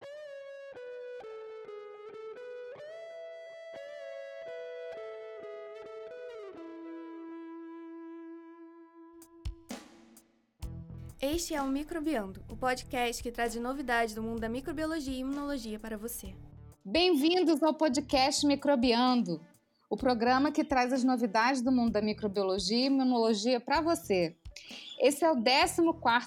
Este 11.22 11.54
é 11.54 11.62
o 11.62 11.68
Microbiando, 11.68 12.44
o 12.50 12.58
podcast 12.58 13.22
que 13.22 13.32
traz 13.32 13.54
novidades 13.56 14.16
do 14.16 14.24
mundo 14.24 14.40
da 14.40 14.50
microbiologia 14.50 15.14
e 15.14 15.20
imunologia 15.20 15.80
para 15.80 15.96
você. 15.96 16.34
Bem-vindos 16.84 17.62
ao 17.62 17.76
podcast 17.76 18.46
Microbiando, 18.46 19.40
o 19.88 19.96
programa 19.96 20.52
que 20.52 20.64
traz 20.64 20.92
as 20.92 21.04
novidades 21.04 21.62
do 21.62 21.72
mundo 21.72 21.92
da 21.92 22.02
microbiologia 22.02 22.78
e 22.78 22.86
imunologia 22.86 23.60
para 23.60 23.82
você. 23.82 24.36
Esse 25.02 25.26
é 25.26 25.32
o 25.32 25.36
14 25.36 25.82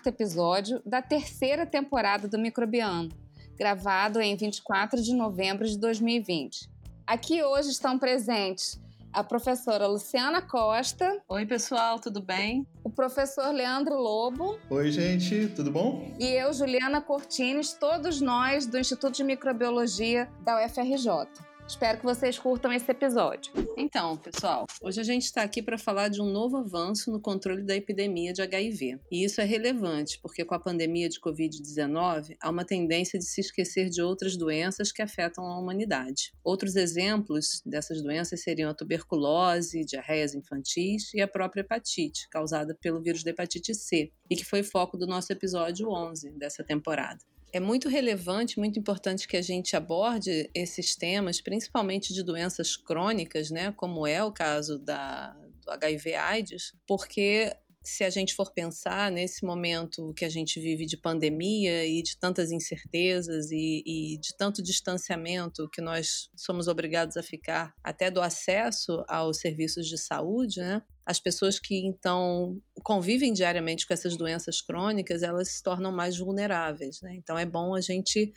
episódio 0.09 0.83
da 0.85 1.01
terceira 1.01 1.65
temporada 1.65 2.27
do 2.27 2.37
Microbiando, 2.37 3.15
gravado 3.57 4.21
em 4.21 4.35
24 4.35 5.01
de 5.01 5.15
novembro 5.15 5.65
de 5.65 5.79
2020. 5.79 6.69
Aqui 7.07 7.41
hoje 7.41 7.71
estão 7.71 7.97
presentes 7.97 8.83
a 9.13 9.23
professora 9.23 9.87
Luciana 9.87 10.43
Costa. 10.43 11.23
Oi, 11.29 11.47
pessoal, 11.47 12.01
tudo 12.01 12.21
bem? 12.21 12.67
O 12.83 12.91
professor 12.91 13.55
Leandro 13.55 13.97
Lobo. 13.97 14.59
Oi, 14.69 14.91
gente, 14.91 15.47
tudo 15.55 15.71
bom? 15.71 16.13
E 16.19 16.27
eu, 16.27 16.53
Juliana 16.53 17.01
Cortines, 17.01 17.75
todos 17.75 18.21
nós 18.21 18.67
do 18.67 18.77
Instituto 18.77 19.15
de 19.15 19.23
Microbiologia 19.23 20.29
da 20.41 20.67
UFRJ. 20.67 21.29
Espero 21.67 21.99
que 21.99 22.05
vocês 22.05 22.39
curtam 22.39 22.71
esse 22.73 22.91
episódio. 22.91 23.51
Então, 23.77 24.19
pessoal, 24.19 24.67
hoje 24.83 25.01
a 25.01 25.05
gente 25.05 25.25
está 25.25 25.43
aqui 25.43 25.63
para 25.63 25.79
falar 25.79 26.09
de 26.09 26.21
um 26.21 26.31
novo 26.31 26.59
avanço 26.59 27.11
no 27.11 27.19
controle 27.19 27.63
da 27.63 27.75
epidemia 27.75 28.35
de 28.35 28.43
HIV. 28.43 29.01
E 29.11 29.25
isso 29.25 29.41
é 29.41 29.45
relevante 29.45 30.21
porque 30.21 30.45
com 30.45 30.55
a 30.55 30.61
pandemia 30.61 31.09
de 31.09 31.19
Covid-19 31.19 32.37
há 32.41 32.51
uma 32.51 32.67
tendência 32.67 33.19
de 33.19 33.25
se 33.25 33.41
esquecer 33.41 33.89
de 33.89 34.03
outras 34.03 34.37
doenças 34.37 34.93
que 34.93 35.01
afetam 35.01 35.45
a 35.47 35.59
humanidade. 35.59 36.35
Outros 36.45 36.77
exemplos 36.77 37.63
dessas 37.65 38.03
doenças 38.03 38.43
seriam 38.43 38.71
a 38.71 38.75
tuberculose, 38.75 39.87
diarreias 39.87 40.35
infantis 40.35 41.15
e 41.15 41.23
a 41.23 41.29
própria 41.29 41.63
hepatite, 41.63 42.29
causada 42.29 42.77
pelo 42.81 43.01
vírus 43.01 43.25
da 43.25 43.31
hepatite 43.31 43.75
C, 43.75 44.13
e 44.31 44.37
que 44.37 44.45
foi 44.45 44.63
foco 44.63 44.99
do 44.99 45.07
nosso 45.07 45.33
episódio 45.33 45.89
11 45.89 46.31
dessa 46.33 46.63
temporada 46.63 47.21
é 47.55 47.61
muito 47.61 47.89
relevante, 47.89 48.59
muito 48.59 48.81
importante 48.81 49.29
que 49.29 49.37
a 49.37 49.43
gente 49.43 49.77
aborde 49.77 50.51
esses 50.53 50.97
temas, 50.97 51.41
principalmente 51.41 52.13
de 52.13 52.25
doenças 52.25 52.77
crônicas, 52.77 53.49
né, 53.49 53.73
como 53.77 54.05
é 54.05 54.25
o 54.25 54.33
caso 54.33 54.77
da, 54.77 55.37
do 55.65 55.71
HIV/AIDS, 55.71 56.75
porque 56.85 57.55
se 57.85 58.03
a 58.03 58.09
gente 58.09 58.35
for 58.35 58.51
pensar 58.51 59.11
nesse 59.13 59.45
momento 59.45 60.15
que 60.15 60.25
a 60.25 60.29
gente 60.29 60.59
vive 60.59 60.87
de 60.87 60.97
pandemia 60.97 61.85
e 61.85 62.03
de 62.03 62.17
tantas 62.17 62.51
incertezas 62.51 63.51
e, 63.51 63.83
e, 63.87 64.19
de 64.19 64.35
tanto 64.37 64.63
distanciamento 64.63 65.69
que 65.69 65.83
nós 65.83 66.31
somos 66.35 66.67
obrigados 66.67 67.17
a 67.19 67.23
ficar 67.23 67.75
até 67.85 68.11
do 68.11 68.23
acesso 68.23 69.05
aos 69.07 69.39
serviços 69.39 69.87
de 69.87 69.99
saúde, 69.99 70.61
né? 70.61 70.83
As 71.05 71.21
pessoas 71.21 71.59
que 71.59 71.77
então 71.87 72.59
convivem 72.83 73.35
diariamente 73.35 73.87
com 73.87 73.93
essas 73.93 74.17
doenças 74.17 74.63
crônicas, 74.63 75.23
elas 75.23 75.49
se 75.51 75.63
tornam 75.63 75.93
mais 75.93 76.17
vulneráveis, 76.17 77.03
né? 77.03 77.15
Então 77.17 77.39
é 77.39 77.45
bom 77.45 77.75
a 77.75 77.83
gente 77.83 78.33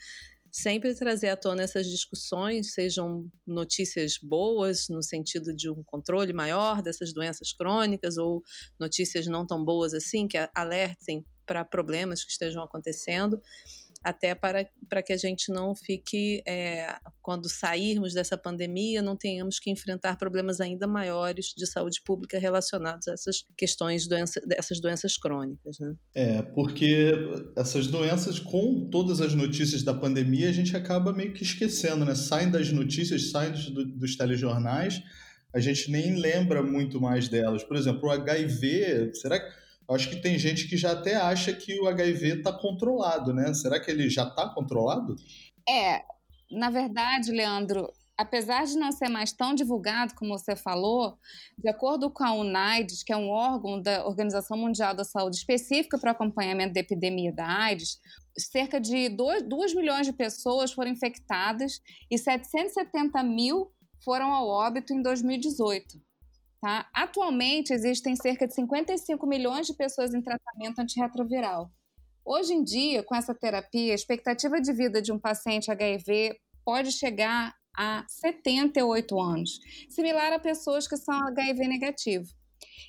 sempre 0.50 0.94
trazer 0.94 1.28
à 1.28 1.36
tona 1.36 1.62
essas 1.62 1.86
discussões, 1.86 2.72
sejam 2.72 3.28
notícias 3.46 4.18
boas, 4.22 4.88
no 4.88 5.02
sentido 5.02 5.54
de 5.54 5.70
um 5.70 5.82
controle 5.84 6.32
maior 6.32 6.82
dessas 6.82 7.12
doenças 7.12 7.52
crônicas, 7.52 8.16
ou 8.16 8.42
notícias 8.78 9.26
não 9.26 9.46
tão 9.46 9.64
boas 9.64 9.94
assim, 9.94 10.26
que 10.26 10.38
alertem 10.54 11.24
para 11.46 11.64
problemas 11.64 12.22
que 12.22 12.30
estejam 12.30 12.62
acontecendo 12.62 13.40
até 14.02 14.34
para, 14.34 14.68
para 14.88 15.02
que 15.02 15.12
a 15.12 15.16
gente 15.16 15.52
não 15.52 15.74
fique, 15.74 16.42
é, 16.46 16.96
quando 17.20 17.48
sairmos 17.48 18.14
dessa 18.14 18.36
pandemia, 18.36 19.02
não 19.02 19.16
tenhamos 19.16 19.58
que 19.58 19.70
enfrentar 19.70 20.16
problemas 20.16 20.60
ainda 20.60 20.86
maiores 20.86 21.52
de 21.56 21.66
saúde 21.66 22.00
pública 22.04 22.38
relacionados 22.38 23.08
a 23.08 23.12
essas 23.12 23.44
questões, 23.56 24.06
doença, 24.06 24.40
dessas 24.46 24.80
doenças 24.80 25.16
crônicas. 25.16 25.78
Né? 25.78 25.94
É, 26.14 26.42
porque 26.42 27.12
essas 27.56 27.86
doenças, 27.86 28.38
com 28.38 28.88
todas 28.88 29.20
as 29.20 29.34
notícias 29.34 29.82
da 29.82 29.94
pandemia, 29.94 30.48
a 30.48 30.52
gente 30.52 30.76
acaba 30.76 31.12
meio 31.12 31.32
que 31.32 31.42
esquecendo, 31.42 32.04
né? 32.04 32.14
Saem 32.14 32.50
das 32.50 32.72
notícias, 32.72 33.30
saem 33.30 33.52
dos, 33.52 33.70
dos 33.70 34.16
telejornais, 34.16 35.02
a 35.52 35.60
gente 35.60 35.90
nem 35.90 36.16
lembra 36.16 36.62
muito 36.62 37.00
mais 37.00 37.28
delas. 37.28 37.64
Por 37.64 37.76
exemplo, 37.76 38.08
o 38.08 38.10
HIV, 38.10 39.12
será 39.14 39.40
que 39.40 39.67
acho 39.94 40.10
que 40.10 40.16
tem 40.16 40.38
gente 40.38 40.68
que 40.68 40.76
já 40.76 40.92
até 40.92 41.14
acha 41.16 41.52
que 41.52 41.80
o 41.80 41.88
HIV 41.88 42.38
está 42.38 42.52
controlado, 42.52 43.32
né? 43.32 43.52
Será 43.54 43.80
que 43.80 43.90
ele 43.90 44.08
já 44.10 44.24
está 44.24 44.48
controlado? 44.48 45.16
É, 45.68 46.02
na 46.50 46.70
verdade, 46.70 47.30
Leandro, 47.30 47.90
apesar 48.16 48.64
de 48.64 48.76
não 48.76 48.90
ser 48.90 49.08
mais 49.08 49.32
tão 49.32 49.54
divulgado 49.54 50.14
como 50.14 50.36
você 50.36 50.56
falou, 50.56 51.16
de 51.56 51.68
acordo 51.68 52.10
com 52.10 52.24
a 52.24 52.32
UNAIDS, 52.32 53.02
que 53.04 53.12
é 53.12 53.16
um 53.16 53.28
órgão 53.28 53.80
da 53.80 54.04
Organização 54.04 54.58
Mundial 54.58 54.94
da 54.94 55.04
Saúde 55.04 55.36
específica 55.36 55.98
para 55.98 56.08
o 56.08 56.12
acompanhamento 56.12 56.74
da 56.74 56.80
epidemia 56.80 57.32
da 57.32 57.46
AIDS, 57.46 58.00
cerca 58.36 58.80
de 58.80 59.08
2 59.08 59.74
milhões 59.74 60.06
de 60.06 60.12
pessoas 60.12 60.72
foram 60.72 60.90
infectadas 60.90 61.80
e 62.10 62.18
770 62.18 63.22
mil 63.22 63.70
foram 64.04 64.32
ao 64.32 64.48
óbito 64.48 64.92
em 64.92 65.02
2018. 65.02 66.00
Tá? 66.60 66.88
Atualmente, 66.92 67.72
existem 67.72 68.16
cerca 68.16 68.46
de 68.46 68.54
55 68.54 69.26
milhões 69.26 69.66
de 69.66 69.74
pessoas 69.74 70.12
em 70.12 70.20
tratamento 70.20 70.80
antirretroviral. 70.80 71.70
Hoje 72.24 72.52
em 72.52 72.64
dia, 72.64 73.02
com 73.02 73.14
essa 73.14 73.34
terapia, 73.34 73.92
a 73.92 73.94
expectativa 73.94 74.60
de 74.60 74.72
vida 74.72 75.00
de 75.00 75.12
um 75.12 75.18
paciente 75.18 75.70
HIV 75.70 76.36
pode 76.64 76.92
chegar 76.92 77.54
a 77.74 78.04
78 78.08 79.20
anos, 79.20 79.60
similar 79.88 80.32
a 80.32 80.38
pessoas 80.38 80.88
que 80.88 80.96
são 80.96 81.14
HIV 81.28 81.68
negativo. 81.68 82.26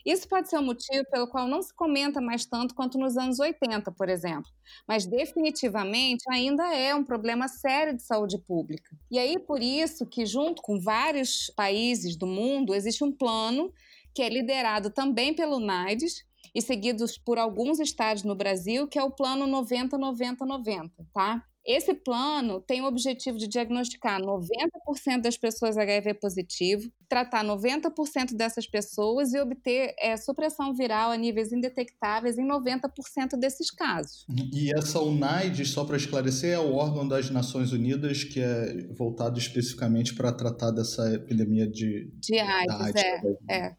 Isso 0.05 0.27
pode 0.27 0.50
ser 0.50 0.57
um 0.57 0.63
motivo 0.66 1.03
pelo 1.11 1.27
qual 1.27 1.47
não 1.47 1.61
se 1.61 1.73
comenta 1.73 2.22
mais 2.22 2.45
tanto 2.45 2.75
quanto 2.75 2.97
nos 2.97 3.17
anos 3.17 3.39
80, 3.39 3.91
por 3.91 4.09
exemplo, 4.09 4.51
mas 4.88 5.05
definitivamente 5.05 6.23
ainda 6.29 6.73
é 6.75 6.94
um 6.95 7.03
problema 7.03 7.47
sério 7.47 7.95
de 7.95 8.03
saúde 8.03 8.38
pública. 8.39 8.95
E 9.11 9.19
aí 9.19 9.38
por 9.39 9.61
isso 9.61 10.05
que 10.05 10.25
junto 10.25 10.61
com 10.61 10.79
vários 10.79 11.51
países 11.55 12.16
do 12.16 12.27
mundo 12.27 12.73
existe 12.75 13.03
um 13.03 13.11
plano 13.11 13.72
que 14.13 14.22
é 14.22 14.29
liderado 14.29 14.89
também 14.89 15.33
pelo 15.35 15.59
NAIDS, 15.59 16.23
e 16.56 16.61
seguidos 16.61 17.17
por 17.17 17.38
alguns 17.38 17.79
estados 17.79 18.23
no 18.23 18.35
Brasil, 18.35 18.88
que 18.88 18.97
é 18.97 19.03
o 19.03 19.11
plano 19.11 19.45
90-90-90, 19.45 21.06
tá? 21.13 21.44
Esse 21.65 21.93
plano 21.93 22.61
tem 22.61 22.81
o 22.81 22.85
objetivo 22.85 23.37
de 23.37 23.47
diagnosticar 23.47 24.21
90% 24.21 25.21
das 25.21 25.37
pessoas 25.37 25.77
HIV 25.77 26.15
positivo, 26.15 26.91
tratar 27.07 27.43
90% 27.43 28.35
dessas 28.35 28.65
pessoas 28.65 29.33
e 29.33 29.39
obter 29.39 29.93
é, 29.99 30.15
supressão 30.17 30.73
viral 30.73 31.11
a 31.11 31.17
níveis 31.17 31.51
indetectáveis 31.51 32.37
em 32.37 32.47
90% 32.47 33.37
desses 33.37 33.69
casos. 33.69 34.25
E 34.53 34.73
essa 34.73 34.99
UNAID, 34.99 35.65
só 35.65 35.83
para 35.83 35.97
esclarecer, 35.97 36.53
é 36.53 36.59
o 36.59 36.73
órgão 36.73 37.07
das 37.07 37.29
Nações 37.29 37.71
Unidas 37.71 38.23
que 38.23 38.39
é 38.39 38.87
voltado 38.97 39.37
especificamente 39.37 40.15
para 40.15 40.31
tratar 40.31 40.71
dessa 40.71 41.13
epidemia 41.13 41.67
de, 41.67 42.11
de 42.15 42.39
AIDS. 42.39 42.81
AIDS 42.81 43.03
é, 43.03 43.21
né? 43.21 43.35
é. 43.49 43.75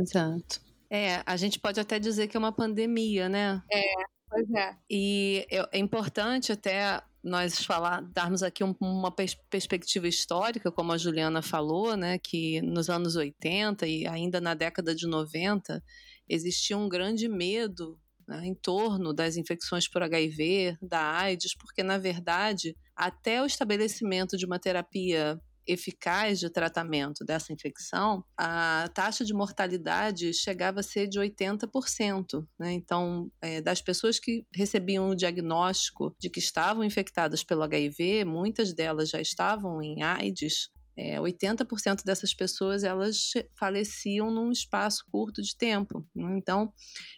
Exato. 0.00 0.60
É, 0.88 1.22
a 1.26 1.36
gente 1.36 1.58
pode 1.58 1.80
até 1.80 1.98
dizer 1.98 2.28
que 2.28 2.36
é 2.36 2.40
uma 2.40 2.52
pandemia, 2.52 3.28
né? 3.28 3.60
É, 3.70 3.82
pois 4.30 4.50
é. 4.52 4.76
E 4.88 5.46
é, 5.50 5.68
é 5.72 5.78
importante 5.78 6.52
até 6.52 7.02
nós 7.26 7.64
falar, 7.64 8.02
darmos 8.12 8.40
aqui 8.44 8.62
um, 8.62 8.72
uma 8.80 9.10
pers 9.10 9.34
perspectiva 9.50 10.06
histórica, 10.06 10.70
como 10.70 10.92
a 10.92 10.96
Juliana 10.96 11.42
falou, 11.42 11.96
né, 11.96 12.18
que 12.18 12.62
nos 12.62 12.88
anos 12.88 13.16
80 13.16 13.84
e 13.84 14.06
ainda 14.06 14.40
na 14.40 14.54
década 14.54 14.94
de 14.94 15.08
90 15.08 15.82
existia 16.28 16.78
um 16.78 16.88
grande 16.88 17.28
medo 17.28 17.98
né, 18.28 18.46
em 18.46 18.54
torno 18.54 19.12
das 19.12 19.36
infecções 19.36 19.88
por 19.88 20.04
HIV, 20.04 20.78
da 20.80 21.00
AIDS, 21.00 21.56
porque 21.56 21.82
na 21.82 21.98
verdade 21.98 22.76
até 22.94 23.42
o 23.42 23.46
estabelecimento 23.46 24.36
de 24.36 24.46
uma 24.46 24.60
terapia 24.60 25.40
eficaz 25.66 26.38
de 26.38 26.50
tratamento 26.50 27.24
dessa 27.24 27.52
infecção, 27.52 28.24
a 28.36 28.88
taxa 28.94 29.24
de 29.24 29.34
mortalidade 29.34 30.32
chegava 30.32 30.80
a 30.80 30.82
ser 30.82 31.06
de 31.06 31.18
80%. 31.18 32.46
Né? 32.58 32.72
Então, 32.72 33.30
é, 33.40 33.60
das 33.60 33.80
pessoas 33.80 34.18
que 34.18 34.46
recebiam 34.54 35.08
o 35.08 35.16
diagnóstico 35.16 36.14
de 36.18 36.30
que 36.30 36.38
estavam 36.38 36.84
infectadas 36.84 37.42
pelo 37.42 37.62
HIV, 37.62 38.24
muitas 38.24 38.72
delas 38.72 39.10
já 39.10 39.20
estavam 39.20 39.82
em 39.82 40.02
AIDS, 40.02 40.70
é, 40.96 41.20
80% 41.20 42.02
dessas 42.04 42.32
pessoas 42.32 42.82
elas 42.82 43.32
faleciam 43.54 44.30
num 44.30 44.50
espaço 44.50 45.04
curto 45.12 45.42
de 45.42 45.54
tempo. 45.54 46.06
Né? 46.14 46.36
Então, 46.38 46.72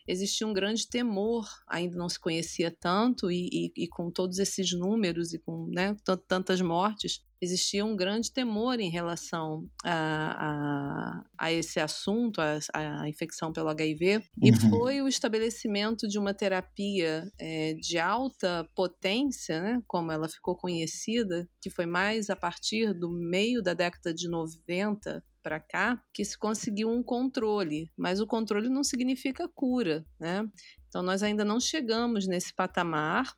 existia 0.06 0.46
um 0.46 0.52
grande 0.52 0.88
temor, 0.88 1.46
ainda 1.68 1.96
não 1.96 2.08
se 2.08 2.18
conhecia 2.18 2.74
tanto, 2.80 3.30
e, 3.30 3.48
e, 3.76 3.84
e 3.84 3.88
com 3.88 4.10
todos 4.10 4.38
esses 4.38 4.72
números 4.72 5.32
e 5.32 5.38
com 5.38 5.68
né, 5.68 5.96
tantas 6.26 6.60
mortes, 6.60 7.24
existia 7.40 7.84
um 7.84 7.96
grande 7.96 8.32
temor 8.32 8.80
em 8.80 8.90
relação 8.90 9.68
a, 9.84 11.22
a, 11.38 11.46
a 11.46 11.52
esse 11.52 11.78
assunto, 11.78 12.40
a, 12.40 12.58
a, 12.74 13.08
infecção 13.08 13.52
pelo 13.52 13.68
HIV, 13.68 14.16
uhum. 14.16 14.22
e 14.42 14.52
foi 14.68 15.02
o 15.02 15.08
estabelecimento 15.08 16.08
de 16.08 16.18
uma 16.18 16.34
terapia 16.34 17.30
é, 17.38 17.74
de 17.74 17.98
alta 17.98 18.68
potência, 18.74 19.60
né, 19.60 19.82
como 19.86 20.10
ela 20.10 20.28
ficou 20.28 20.56
conhecida, 20.56 21.48
que 21.60 21.70
foi 21.70 21.86
mais 21.86 22.30
a 22.30 22.36
partir 22.36 22.92
do 22.92 23.10
meio 23.10 23.62
da 23.62 23.74
década 23.74 24.12
de 24.12 24.28
90 24.28 25.22
para 25.42 25.60
cá, 25.60 26.02
que 26.12 26.24
se 26.24 26.36
conseguiu 26.36 26.90
um 26.90 27.02
controle, 27.02 27.90
mas 27.96 28.20
o 28.20 28.26
controle 28.26 28.68
não 28.68 28.84
significa 28.84 29.48
cura, 29.48 30.04
né? 30.20 30.46
Então 30.88 31.02
nós 31.02 31.22
ainda 31.22 31.44
não 31.44 31.58
chegamos 31.58 32.26
nesse 32.26 32.52
patamar 32.54 33.32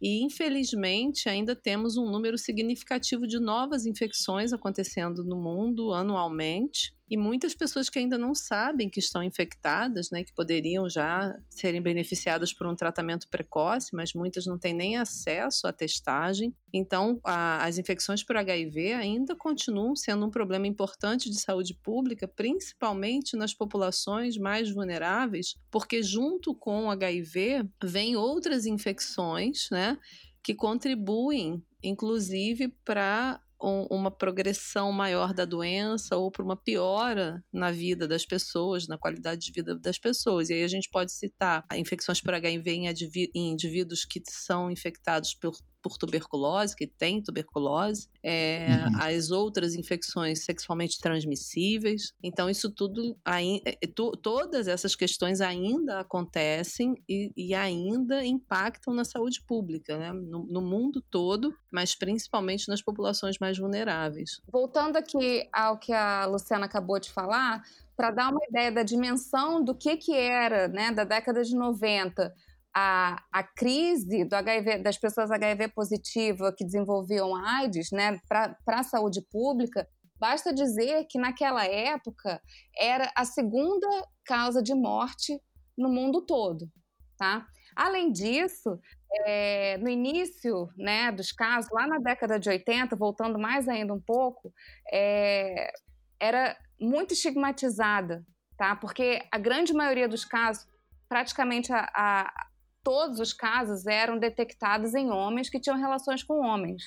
e, 0.00 0.22
infelizmente, 0.24 1.28
ainda 1.28 1.54
temos 1.54 1.96
um 1.96 2.10
número 2.10 2.38
significativo 2.38 3.26
de 3.26 3.38
novas 3.38 3.86
infecções 3.86 4.52
acontecendo 4.52 5.22
no 5.24 5.36
mundo 5.36 5.92
anualmente. 5.92 6.95
E 7.08 7.16
muitas 7.16 7.54
pessoas 7.54 7.88
que 7.88 8.00
ainda 8.00 8.18
não 8.18 8.34
sabem 8.34 8.90
que 8.90 8.98
estão 8.98 9.22
infectadas, 9.22 10.10
né, 10.10 10.24
que 10.24 10.32
poderiam 10.32 10.88
já 10.88 11.38
serem 11.48 11.80
beneficiadas 11.80 12.52
por 12.52 12.66
um 12.66 12.74
tratamento 12.74 13.28
precoce, 13.28 13.94
mas 13.94 14.12
muitas 14.12 14.44
não 14.44 14.58
têm 14.58 14.74
nem 14.74 14.96
acesso 14.96 15.68
à 15.68 15.72
testagem. 15.72 16.52
Então, 16.72 17.20
a, 17.22 17.64
as 17.64 17.78
infecções 17.78 18.24
por 18.24 18.36
HIV 18.36 18.92
ainda 18.92 19.36
continuam 19.36 19.94
sendo 19.94 20.26
um 20.26 20.30
problema 20.30 20.66
importante 20.66 21.30
de 21.30 21.38
saúde 21.38 21.74
pública, 21.74 22.26
principalmente 22.26 23.36
nas 23.36 23.54
populações 23.54 24.36
mais 24.36 24.68
vulneráveis, 24.68 25.54
porque 25.70 26.02
junto 26.02 26.54
com 26.56 26.86
o 26.86 26.90
HIV 26.90 27.68
vem 27.84 28.16
outras 28.16 28.66
infecções, 28.66 29.68
né, 29.70 29.96
que 30.42 30.54
contribuem, 30.54 31.62
inclusive, 31.82 32.68
para 32.84 33.40
uma 33.60 34.10
progressão 34.10 34.92
maior 34.92 35.32
da 35.32 35.44
doença 35.44 36.16
ou 36.16 36.30
para 36.30 36.44
uma 36.44 36.56
piora 36.56 37.42
na 37.52 37.70
vida 37.70 38.06
das 38.06 38.26
pessoas, 38.26 38.86
na 38.86 38.98
qualidade 38.98 39.46
de 39.46 39.52
vida 39.52 39.74
das 39.78 39.98
pessoas. 39.98 40.50
E 40.50 40.54
aí 40.54 40.62
a 40.62 40.68
gente 40.68 40.90
pode 40.90 41.12
citar 41.12 41.64
infecções 41.74 42.20
por 42.20 42.34
HIV 42.34 42.90
em 43.34 43.52
indivíduos 43.52 44.04
que 44.04 44.22
são 44.28 44.70
infectados 44.70 45.34
por 45.34 45.56
por 45.88 45.96
tuberculose, 45.96 46.74
que 46.74 46.86
tem 46.86 47.22
tuberculose, 47.22 48.08
é, 48.22 48.66
uhum. 48.86 49.02
as 49.02 49.30
outras 49.30 49.74
infecções 49.74 50.44
sexualmente 50.44 50.98
transmissíveis. 51.00 52.12
Então, 52.22 52.50
isso 52.50 52.70
tudo, 52.70 53.16
aí, 53.24 53.60
é, 53.64 53.78
é, 53.82 53.86
todas 54.22 54.66
essas 54.68 54.96
questões 54.96 55.40
ainda 55.40 56.00
acontecem 56.00 56.94
e, 57.08 57.30
e 57.36 57.54
ainda 57.54 58.24
impactam 58.24 58.92
na 58.92 59.04
saúde 59.04 59.40
pública, 59.46 59.96
né? 59.96 60.12
no, 60.12 60.44
no 60.46 60.60
mundo 60.60 61.02
todo, 61.10 61.54
mas 61.72 61.94
principalmente 61.94 62.68
nas 62.68 62.82
populações 62.82 63.38
mais 63.38 63.58
vulneráveis. 63.58 64.40
Voltando 64.50 64.96
aqui 64.96 65.48
ao 65.52 65.78
que 65.78 65.92
a 65.92 66.26
Luciana 66.26 66.66
acabou 66.66 66.98
de 66.98 67.10
falar, 67.10 67.62
para 67.96 68.10
dar 68.10 68.30
uma 68.30 68.44
ideia 68.48 68.70
da 68.70 68.82
dimensão 68.82 69.64
do 69.64 69.74
que, 69.74 69.96
que 69.96 70.14
era, 70.14 70.68
né, 70.68 70.92
da 70.92 71.04
década 71.04 71.42
de 71.42 71.56
90, 71.56 72.32
a, 72.78 73.16
a 73.32 73.42
crise 73.42 74.26
do 74.26 74.34
HIV, 74.34 74.82
das 74.82 74.98
pessoas 74.98 75.30
HIV 75.30 75.68
positiva 75.68 76.52
que 76.54 76.62
desenvolviam 76.62 77.34
AIDS 77.34 77.90
né, 77.90 78.20
para 78.28 78.54
a 78.66 78.82
saúde 78.82 79.22
pública, 79.30 79.88
basta 80.20 80.52
dizer 80.52 81.06
que 81.08 81.18
naquela 81.18 81.64
época 81.64 82.38
era 82.78 83.10
a 83.16 83.24
segunda 83.24 83.88
causa 84.26 84.62
de 84.62 84.74
morte 84.74 85.40
no 85.76 85.88
mundo 85.88 86.26
todo. 86.26 86.70
Tá? 87.16 87.46
Além 87.74 88.12
disso, 88.12 88.78
é, 89.24 89.78
no 89.78 89.88
início 89.88 90.68
né, 90.76 91.10
dos 91.10 91.32
casos, 91.32 91.70
lá 91.72 91.86
na 91.86 91.96
década 91.96 92.38
de 92.38 92.50
80, 92.50 92.94
voltando 92.94 93.38
mais 93.38 93.66
ainda 93.66 93.94
um 93.94 94.00
pouco, 94.00 94.52
é, 94.92 95.72
era 96.20 96.54
muito 96.78 97.14
estigmatizada, 97.14 98.22
tá? 98.58 98.76
porque 98.76 99.22
a 99.32 99.38
grande 99.38 99.72
maioria 99.72 100.06
dos 100.06 100.26
casos, 100.26 100.66
praticamente 101.08 101.72
a, 101.72 101.88
a, 101.94 102.46
todos 102.86 103.18
os 103.18 103.32
casos 103.32 103.84
eram 103.84 104.16
detectados 104.16 104.94
em 104.94 105.10
homens 105.10 105.50
que 105.50 105.58
tinham 105.58 105.76
relações 105.76 106.22
com 106.22 106.38
homens. 106.38 106.84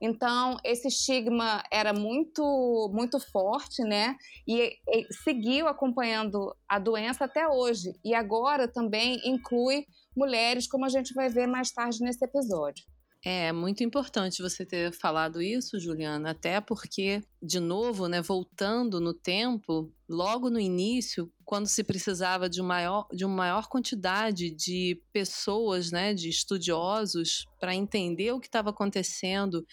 Então, 0.00 0.56
esse 0.62 0.86
estigma 0.86 1.64
era 1.68 1.92
muito, 1.92 2.88
muito 2.94 3.18
forte, 3.18 3.82
né? 3.82 4.16
E, 4.46 4.78
e, 4.88 5.12
seguiu 5.24 5.66
acompanhando 5.66 6.54
a 6.68 6.78
doença 6.78 7.24
até 7.24 7.48
hoje. 7.48 7.98
E 8.04 8.14
agora 8.14 8.68
também 8.68 9.20
inclui 9.24 9.84
mulheres, 10.16 10.68
como 10.68 10.84
a 10.84 10.88
gente 10.88 11.12
vai 11.12 11.28
ver 11.28 11.48
mais 11.48 11.72
tarde 11.72 12.04
nesse 12.04 12.24
episódio. 12.24 12.84
É 13.28 13.50
muito 13.50 13.82
importante 13.82 14.40
você 14.40 14.64
ter 14.64 14.92
falado 14.92 15.42
isso, 15.42 15.80
Juliana, 15.80 16.30
até 16.30 16.60
porque, 16.60 17.20
de 17.42 17.58
novo, 17.58 18.06
né, 18.06 18.22
voltando 18.22 19.00
no 19.00 19.12
tempo, 19.12 19.92
logo 20.08 20.48
no 20.48 20.60
início, 20.60 21.28
quando 21.44 21.66
se 21.66 21.82
precisava 21.82 22.48
de, 22.48 22.62
maior, 22.62 23.08
de 23.12 23.24
uma 23.24 23.34
maior 23.34 23.66
quantidade 23.66 24.48
de 24.52 25.02
pessoas, 25.12 25.90
né, 25.90 26.14
de 26.14 26.28
estudiosos, 26.28 27.44
para 27.58 27.74
entender 27.74 28.30
o 28.30 28.38
que 28.38 28.46
estava 28.46 28.70
acontecendo 28.70 29.66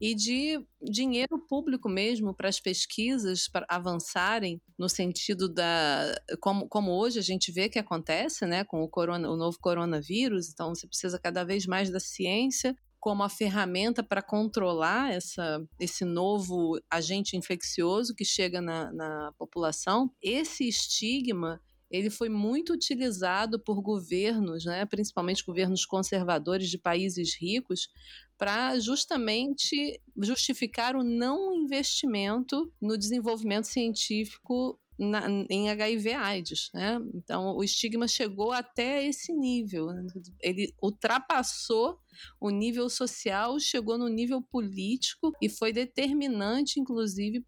e 0.00 0.14
de 0.14 0.64
dinheiro 0.80 1.36
público 1.48 1.88
mesmo 1.88 2.32
para 2.32 2.48
as 2.48 2.60
pesquisas 2.60 3.48
para 3.48 3.66
avançarem 3.68 4.62
no 4.78 4.88
sentido 4.88 5.52
da 5.52 6.14
como, 6.40 6.68
como 6.68 6.92
hoje 6.92 7.18
a 7.18 7.22
gente 7.22 7.50
vê 7.50 7.68
que 7.68 7.78
acontece, 7.80 8.46
né, 8.46 8.62
com 8.62 8.80
o 8.84 8.88
corona, 8.88 9.28
o 9.28 9.36
novo 9.36 9.58
coronavírus, 9.60 10.48
então 10.48 10.72
você 10.72 10.86
precisa 10.86 11.18
cada 11.18 11.42
vez 11.42 11.66
mais 11.66 11.90
da 11.90 11.98
ciência 11.98 12.72
como 13.00 13.22
a 13.22 13.28
ferramenta 13.28 14.02
para 14.02 14.22
controlar 14.22 15.10
essa, 15.10 15.60
esse 15.80 16.04
novo 16.04 16.78
agente 16.90 17.36
infeccioso 17.36 18.14
que 18.14 18.24
chega 18.24 18.60
na, 18.60 18.92
na 18.92 19.32
população, 19.38 20.12
esse 20.22 20.68
estigma 20.68 21.60
ele 21.90 22.08
foi 22.08 22.28
muito 22.28 22.72
utilizado 22.72 23.58
por 23.58 23.82
governos, 23.82 24.64
né, 24.64 24.86
principalmente 24.86 25.44
governos 25.44 25.84
conservadores 25.84 26.70
de 26.70 26.78
países 26.78 27.34
ricos, 27.34 27.88
para 28.38 28.78
justamente 28.78 30.00
justificar 30.16 30.94
o 30.94 31.02
não 31.02 31.52
investimento 31.52 32.72
no 32.80 32.96
desenvolvimento 32.96 33.66
científico 33.66 34.78
na, 34.96 35.26
em 35.48 35.70
HIV/AIDS, 35.70 36.70
né? 36.74 37.00
Então 37.14 37.56
o 37.56 37.64
estigma 37.64 38.06
chegou 38.06 38.52
até 38.52 39.04
esse 39.04 39.32
nível, 39.32 39.88
ele 40.40 40.74
ultrapassou 40.80 41.98
o 42.40 42.50
nível 42.50 42.88
social 42.88 43.58
chegou 43.58 43.98
no 43.98 44.08
nível 44.08 44.42
político 44.42 45.32
e 45.40 45.48
foi 45.48 45.72
determinante, 45.72 46.80
inclusive, 46.80 47.42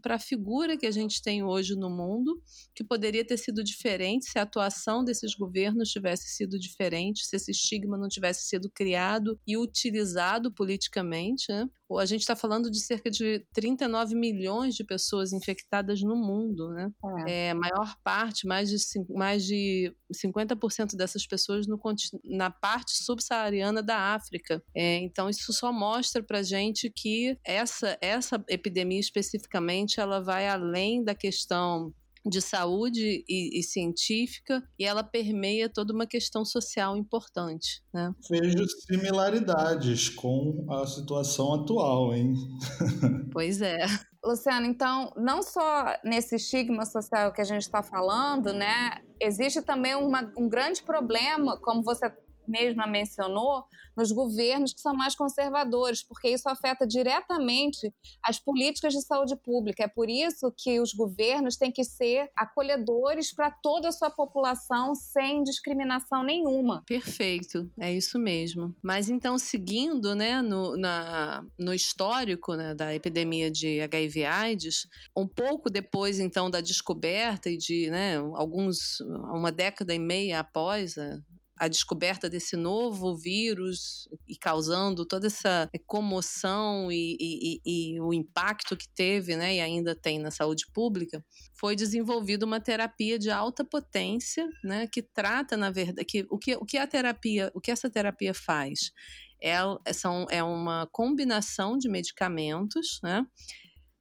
para 0.00 0.16
a 0.16 0.18
figura 0.18 0.76
que 0.76 0.86
a 0.86 0.90
gente 0.90 1.22
tem 1.22 1.42
hoje 1.42 1.74
no 1.74 1.90
mundo, 1.90 2.40
que 2.74 2.84
poderia 2.84 3.24
ter 3.24 3.36
sido 3.36 3.62
diferente 3.62 4.30
se 4.30 4.38
a 4.38 4.42
atuação 4.42 5.04
desses 5.04 5.34
governos 5.34 5.90
tivesse 5.90 6.28
sido 6.28 6.58
diferente, 6.58 7.24
se 7.24 7.36
esse 7.36 7.50
estigma 7.50 7.96
não 7.96 8.08
tivesse 8.08 8.46
sido 8.48 8.70
criado 8.70 9.38
e 9.46 9.56
utilizado 9.56 10.52
politicamente. 10.52 11.46
Né? 11.50 11.68
A 11.98 12.04
gente 12.04 12.20
está 12.20 12.36
falando 12.36 12.70
de 12.70 12.80
cerca 12.80 13.10
de 13.10 13.44
39 13.52 14.14
milhões 14.14 14.74
de 14.74 14.84
pessoas 14.84 15.32
infectadas 15.32 16.02
no 16.02 16.16
mundo. 16.16 16.68
Né? 16.70 16.90
É. 17.26 17.46
É, 17.46 17.50
a 17.50 17.54
maior 17.54 17.96
parte, 18.02 18.46
mais 18.46 18.68
de, 18.68 18.76
mais 19.08 19.44
de 19.44 19.94
50% 20.12 20.96
dessas 20.96 21.26
pessoas 21.26 21.66
no, 21.66 21.80
na 22.24 22.50
parte 22.50 22.92
subsaariana 23.04 23.82
da 23.82 23.96
África. 24.14 24.62
É, 24.74 24.96
então, 24.98 25.28
isso 25.28 25.52
só 25.52 25.72
mostra 25.72 26.22
para 26.22 26.42
gente 26.42 26.90
que 26.90 27.36
essa, 27.44 27.96
essa 28.00 28.42
epidemia 28.48 29.00
especificamente 29.00 30.00
ela 30.00 30.20
vai 30.20 30.48
além 30.48 31.02
da 31.02 31.14
questão 31.14 31.92
de 32.28 32.40
saúde 32.40 33.24
e, 33.28 33.58
e, 33.58 33.62
científica 33.62 34.62
e 34.78 34.84
ela 34.84 35.02
permeia 35.02 35.68
toda 35.68 35.92
uma 35.92 36.06
questão 36.06 36.44
social 36.44 36.96
importante. 36.96 37.82
Né? 37.92 38.12
Vejo 38.30 38.66
similaridades 38.86 40.08
com 40.08 40.66
a 40.70 40.86
situação 40.86 41.54
atual, 41.54 42.14
hein? 42.14 42.34
Pois 43.32 43.60
é. 43.60 43.78
Luciana, 44.24 44.66
então, 44.66 45.12
não 45.16 45.42
só 45.42 45.94
nesse 46.02 46.36
estigma 46.36 46.84
social 46.84 47.32
que 47.32 47.40
a 47.40 47.44
gente 47.44 47.62
está 47.62 47.82
falando, 47.82 48.52
né, 48.52 49.00
existe 49.20 49.62
também 49.62 49.94
uma, 49.94 50.32
um 50.36 50.48
grande 50.48 50.82
problema, 50.82 51.58
como 51.60 51.82
você 51.82 52.10
mesma 52.48 52.86
mencionou, 52.86 53.64
nos 53.96 54.12
governos 54.12 54.72
que 54.72 54.80
são 54.80 54.94
mais 54.94 55.14
conservadores, 55.14 56.02
porque 56.02 56.28
isso 56.28 56.48
afeta 56.48 56.86
diretamente 56.86 57.92
as 58.22 58.38
políticas 58.38 58.92
de 58.92 59.02
saúde 59.02 59.34
pública. 59.36 59.84
É 59.84 59.88
por 59.88 60.08
isso 60.08 60.52
que 60.56 60.80
os 60.80 60.92
governos 60.92 61.56
têm 61.56 61.72
que 61.72 61.82
ser 61.82 62.30
acolhedores 62.36 63.34
para 63.34 63.50
toda 63.50 63.88
a 63.88 63.92
sua 63.92 64.08
população 64.08 64.94
sem 64.94 65.42
discriminação 65.42 66.22
nenhuma. 66.22 66.84
Perfeito, 66.86 67.68
é 67.78 67.92
isso 67.92 68.18
mesmo. 68.18 68.74
Mas 68.82 69.08
então, 69.08 69.36
seguindo 69.36 70.14
né, 70.14 70.40
no, 70.42 70.76
na, 70.76 71.44
no 71.58 71.74
histórico 71.74 72.54
né, 72.54 72.74
da 72.74 72.94
epidemia 72.94 73.50
de 73.50 73.80
HIV/AIDS, 73.80 74.86
um 75.16 75.26
pouco 75.26 75.68
depois 75.68 76.20
então 76.20 76.48
da 76.48 76.60
descoberta 76.60 77.50
e 77.50 77.56
de 77.56 77.90
né, 77.90 78.16
alguns 78.34 79.00
uma 79.00 79.50
década 79.50 79.92
e 79.92 79.98
meia 79.98 80.40
após 80.40 80.96
a, 80.96 81.18
a 81.58 81.68
descoberta 81.68 82.28
desse 82.28 82.56
novo 82.56 83.16
vírus 83.16 84.08
e 84.28 84.36
causando 84.36 85.04
toda 85.04 85.26
essa 85.26 85.68
comoção 85.86 86.90
e, 86.90 87.16
e, 87.20 87.60
e, 87.64 87.94
e 87.94 88.00
o 88.00 88.12
impacto 88.12 88.76
que 88.76 88.88
teve, 88.88 89.36
né, 89.36 89.56
e 89.56 89.60
ainda 89.60 89.94
tem 89.94 90.18
na 90.18 90.30
saúde 90.30 90.64
pública, 90.72 91.24
foi 91.58 91.74
desenvolvida 91.74 92.46
uma 92.46 92.60
terapia 92.60 93.18
de 93.18 93.30
alta 93.30 93.64
potência, 93.64 94.46
né, 94.62 94.86
que 94.86 95.02
trata, 95.02 95.56
na 95.56 95.70
verdade, 95.70 96.04
que, 96.04 96.26
o, 96.30 96.38
que, 96.38 96.56
o 96.56 96.64
que 96.64 96.78
a 96.78 96.86
terapia, 96.86 97.50
o 97.54 97.60
que 97.60 97.70
essa 97.70 97.90
terapia 97.90 98.32
faz? 98.32 98.92
É, 99.40 99.58
são, 99.92 100.26
é 100.30 100.42
uma 100.42 100.88
combinação 100.92 101.76
de 101.76 101.88
medicamentos, 101.88 103.00
né, 103.02 103.24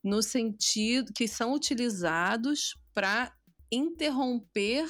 no 0.03 0.21
sentido 0.21 1.11
que 1.13 1.27
são 1.27 1.53
utilizados 1.53 2.75
para 2.93 3.31
interromper 3.71 4.87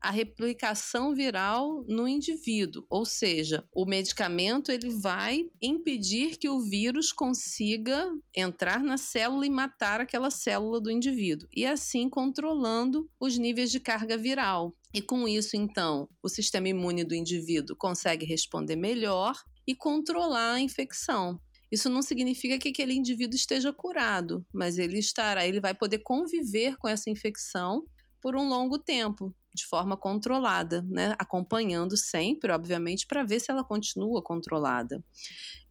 a 0.00 0.10
replicação 0.10 1.14
viral 1.14 1.84
no 1.88 2.06
indivíduo, 2.06 2.84
ou 2.88 3.04
seja, 3.04 3.64
o 3.74 3.84
medicamento 3.84 4.70
ele 4.70 4.90
vai 4.90 5.44
impedir 5.60 6.36
que 6.36 6.48
o 6.48 6.60
vírus 6.60 7.12
consiga 7.12 8.08
entrar 8.34 8.80
na 8.80 8.96
célula 8.96 9.46
e 9.46 9.50
matar 9.50 10.00
aquela 10.00 10.30
célula 10.30 10.80
do 10.80 10.90
indivíduo, 10.90 11.48
e 11.54 11.66
assim 11.66 12.08
controlando 12.08 13.10
os 13.20 13.36
níveis 13.36 13.70
de 13.70 13.80
carga 13.80 14.16
viral. 14.16 14.76
E 14.94 15.02
com 15.02 15.26
isso, 15.28 15.56
então, 15.56 16.08
o 16.22 16.28
sistema 16.28 16.68
imune 16.68 17.04
do 17.04 17.14
indivíduo 17.14 17.76
consegue 17.76 18.24
responder 18.24 18.76
melhor 18.76 19.36
e 19.66 19.74
controlar 19.74 20.54
a 20.54 20.60
infecção. 20.60 21.40
Isso 21.70 21.90
não 21.90 22.00
significa 22.00 22.58
que 22.58 22.68
aquele 22.68 22.94
indivíduo 22.94 23.36
esteja 23.36 23.72
curado, 23.72 24.46
mas 24.52 24.78
ele 24.78 24.98
estará, 24.98 25.46
ele 25.46 25.60
vai 25.60 25.74
poder 25.74 25.98
conviver 25.98 26.76
com 26.76 26.88
essa 26.88 27.10
infecção 27.10 27.84
por 28.22 28.36
um 28.36 28.48
longo 28.48 28.78
tempo, 28.78 29.34
de 29.56 29.66
forma 29.66 29.96
controlada, 29.96 30.82
né? 30.82 31.16
acompanhando 31.18 31.96
sempre, 31.96 32.52
obviamente, 32.52 33.06
para 33.06 33.24
ver 33.24 33.40
se 33.40 33.50
ela 33.50 33.64
continua 33.64 34.22
controlada. 34.22 35.02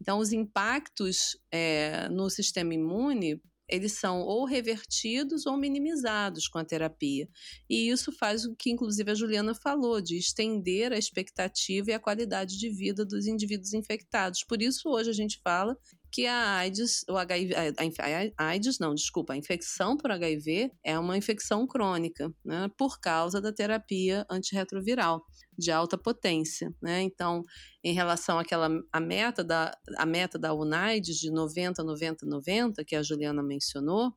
Então, 0.00 0.18
os 0.18 0.32
impactos 0.32 1.38
é, 1.50 2.08
no 2.10 2.28
sistema 2.28 2.74
imune 2.74 3.40
eles 3.68 3.92
são 3.94 4.20
ou 4.20 4.44
revertidos 4.44 5.44
ou 5.46 5.56
minimizados 5.56 6.46
com 6.46 6.58
a 6.58 6.64
terapia. 6.64 7.28
E 7.68 7.88
isso 7.88 8.12
faz 8.12 8.44
o 8.44 8.54
que, 8.54 8.70
inclusive, 8.70 9.10
a 9.10 9.14
Juliana 9.14 9.54
falou, 9.54 10.00
de 10.00 10.16
estender 10.16 10.92
a 10.92 10.98
expectativa 10.98 11.90
e 11.90 11.94
a 11.94 12.00
qualidade 12.00 12.58
de 12.58 12.70
vida 12.70 13.04
dos 13.04 13.26
indivíduos 13.26 13.72
infectados. 13.72 14.44
Por 14.44 14.62
isso, 14.62 14.88
hoje 14.88 15.10
a 15.10 15.12
gente 15.12 15.40
fala 15.42 15.76
que 16.10 16.26
a 16.26 16.56
AIDS, 16.56 17.04
o 17.08 17.16
HIV, 17.16 17.54
a, 17.54 18.44
a 18.44 18.46
AIDS 18.48 18.78
não, 18.78 18.94
desculpa, 18.94 19.32
a 19.32 19.36
infecção 19.36 19.96
por 19.96 20.10
HIV 20.10 20.70
é 20.84 20.98
uma 20.98 21.16
infecção 21.16 21.66
crônica, 21.66 22.32
né, 22.44 22.70
por 22.78 23.00
causa 23.00 23.40
da 23.40 23.52
terapia 23.52 24.24
antirretroviral 24.30 25.24
de 25.58 25.70
alta 25.70 25.96
potência, 25.96 26.74
né? 26.82 27.02
Então, 27.02 27.42
em 27.82 27.92
relação 27.92 28.38
àquela 28.38 28.68
a 28.92 29.00
meta 29.00 29.42
da 29.42 29.76
a 29.96 30.04
meta 30.04 30.38
da 30.38 30.52
UNAIDS 30.52 31.16
de 31.16 31.30
90 31.30 31.82
90 31.82 32.26
90 32.26 32.84
que 32.84 32.94
a 32.94 33.02
Juliana 33.02 33.42
mencionou, 33.42 34.12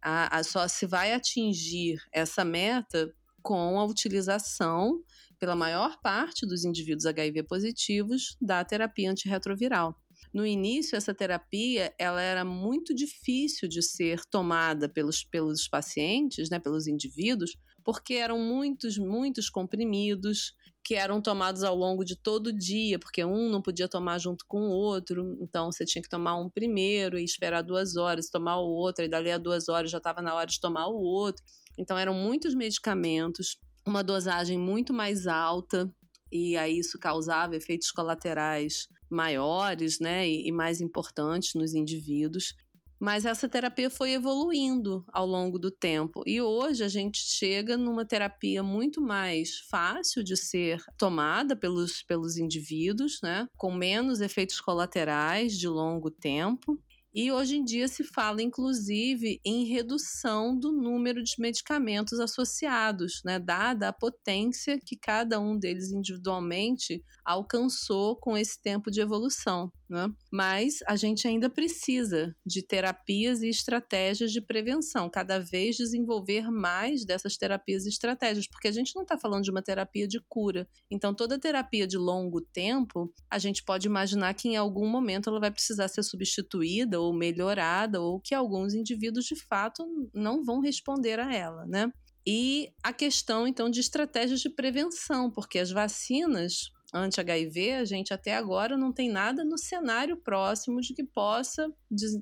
a, 0.00 0.38
a 0.38 0.44
só 0.44 0.68
se 0.68 0.86
vai 0.86 1.12
atingir 1.12 1.98
essa 2.12 2.44
meta 2.44 3.12
com 3.42 3.78
a 3.78 3.84
utilização 3.84 5.02
pela 5.38 5.54
maior 5.54 6.00
parte 6.00 6.46
dos 6.46 6.64
indivíduos 6.64 7.06
HIV 7.06 7.42
positivos 7.42 8.36
da 8.40 8.64
terapia 8.64 9.10
antirretroviral. 9.10 9.94
No 10.34 10.44
início, 10.44 10.96
essa 10.96 11.14
terapia 11.14 11.94
ela 11.96 12.20
era 12.20 12.44
muito 12.44 12.92
difícil 12.92 13.68
de 13.68 13.80
ser 13.80 14.24
tomada 14.24 14.88
pelos, 14.88 15.22
pelos 15.22 15.68
pacientes, 15.68 16.50
né, 16.50 16.58
pelos 16.58 16.88
indivíduos, 16.88 17.56
porque 17.84 18.14
eram 18.14 18.36
muitos, 18.36 18.98
muitos 18.98 19.48
comprimidos 19.48 20.52
que 20.82 20.96
eram 20.96 21.22
tomados 21.22 21.62
ao 21.62 21.76
longo 21.76 22.04
de 22.04 22.16
todo 22.16 22.48
o 22.48 22.52
dia, 22.52 22.98
porque 22.98 23.24
um 23.24 23.48
não 23.48 23.62
podia 23.62 23.88
tomar 23.88 24.18
junto 24.18 24.44
com 24.48 24.62
o 24.62 24.70
outro, 24.70 25.38
então 25.40 25.70
você 25.70 25.84
tinha 25.84 26.02
que 26.02 26.08
tomar 26.08 26.36
um 26.36 26.50
primeiro 26.50 27.16
e 27.16 27.24
esperar 27.24 27.62
duas 27.62 27.96
horas, 27.96 28.28
tomar 28.28 28.58
o 28.58 28.68
outro, 28.68 29.04
e 29.04 29.08
dali 29.08 29.30
a 29.30 29.38
duas 29.38 29.68
horas 29.68 29.88
já 29.88 29.98
estava 29.98 30.20
na 30.20 30.34
hora 30.34 30.46
de 30.46 30.60
tomar 30.60 30.88
o 30.88 31.00
outro. 31.00 31.44
Então 31.78 31.96
eram 31.96 32.12
muitos 32.12 32.56
medicamentos, 32.56 33.56
uma 33.86 34.02
dosagem 34.02 34.58
muito 34.58 34.92
mais 34.92 35.28
alta, 35.28 35.88
e 36.34 36.56
aí 36.56 36.78
isso 36.78 36.98
causava 36.98 37.54
efeitos 37.54 37.92
colaterais 37.92 38.88
maiores, 39.08 40.00
né, 40.00 40.28
e, 40.28 40.48
e 40.48 40.52
mais 40.52 40.80
importantes 40.80 41.54
nos 41.54 41.74
indivíduos. 41.74 42.52
Mas 42.98 43.24
essa 43.24 43.48
terapia 43.48 43.90
foi 43.90 44.12
evoluindo 44.12 45.04
ao 45.12 45.26
longo 45.26 45.58
do 45.58 45.70
tempo. 45.70 46.22
E 46.26 46.40
hoje 46.40 46.82
a 46.82 46.88
gente 46.88 47.18
chega 47.18 47.76
numa 47.76 48.04
terapia 48.04 48.62
muito 48.62 49.00
mais 49.00 49.58
fácil 49.68 50.24
de 50.24 50.36
ser 50.36 50.82
tomada 50.96 51.54
pelos, 51.54 52.02
pelos 52.02 52.36
indivíduos, 52.36 53.20
né? 53.22 53.46
com 53.56 53.72
menos 53.72 54.20
efeitos 54.20 54.60
colaterais 54.60 55.58
de 55.58 55.68
longo 55.68 56.10
tempo. 56.10 56.80
E 57.14 57.30
hoje 57.30 57.54
em 57.54 57.64
dia 57.64 57.86
se 57.86 58.02
fala, 58.02 58.42
inclusive, 58.42 59.40
em 59.44 59.64
redução 59.66 60.58
do 60.58 60.72
número 60.72 61.22
de 61.22 61.34
medicamentos 61.38 62.18
associados, 62.18 63.20
né, 63.24 63.38
dada 63.38 63.88
a 63.88 63.92
potência 63.92 64.80
que 64.84 64.96
cada 64.96 65.38
um 65.38 65.56
deles 65.56 65.92
individualmente 65.92 67.04
alcançou 67.24 68.16
com 68.16 68.36
esse 68.36 68.60
tempo 68.60 68.90
de 68.90 69.00
evolução. 69.00 69.70
Né? 69.88 70.08
Mas 70.32 70.78
a 70.88 70.96
gente 70.96 71.28
ainda 71.28 71.48
precisa 71.48 72.34
de 72.44 72.66
terapias 72.66 73.42
e 73.42 73.48
estratégias 73.48 74.32
de 74.32 74.40
prevenção, 74.40 75.08
cada 75.08 75.38
vez 75.38 75.76
desenvolver 75.76 76.50
mais 76.50 77.04
dessas 77.04 77.36
terapias 77.36 77.84
e 77.84 77.90
estratégias, 77.90 78.48
porque 78.48 78.66
a 78.66 78.72
gente 78.72 78.92
não 78.96 79.02
está 79.02 79.16
falando 79.16 79.44
de 79.44 79.52
uma 79.52 79.62
terapia 79.62 80.08
de 80.08 80.20
cura. 80.28 80.66
Então, 80.90 81.14
toda 81.14 81.38
terapia 81.38 81.86
de 81.86 81.96
longo 81.96 82.40
tempo, 82.40 83.12
a 83.30 83.38
gente 83.38 83.62
pode 83.62 83.86
imaginar 83.86 84.34
que 84.34 84.48
em 84.48 84.56
algum 84.56 84.88
momento 84.88 85.28
ela 85.30 85.38
vai 85.38 85.50
precisar 85.50 85.86
ser 85.86 86.02
substituída 86.02 86.98
ou 87.04 87.12
melhorada, 87.12 88.00
ou 88.00 88.20
que 88.20 88.34
alguns 88.34 88.74
indivíduos 88.74 89.24
de 89.26 89.36
fato 89.36 89.84
não 90.12 90.42
vão 90.42 90.60
responder 90.60 91.18
a 91.20 91.32
ela, 91.32 91.66
né? 91.66 91.92
E 92.26 92.72
a 92.82 92.92
questão, 92.92 93.46
então, 93.46 93.68
de 93.68 93.80
estratégias 93.80 94.40
de 94.40 94.48
prevenção, 94.48 95.30
porque 95.30 95.58
as 95.58 95.70
vacinas 95.70 96.70
anti-HIV, 96.94 97.72
a 97.72 97.84
gente 97.84 98.14
até 98.14 98.36
agora 98.36 98.76
não 98.76 98.92
tem 98.92 99.10
nada 99.10 99.44
no 99.44 99.58
cenário 99.58 100.16
próximo 100.16 100.80
de 100.80 100.94
que 100.94 101.02
possa 101.02 101.68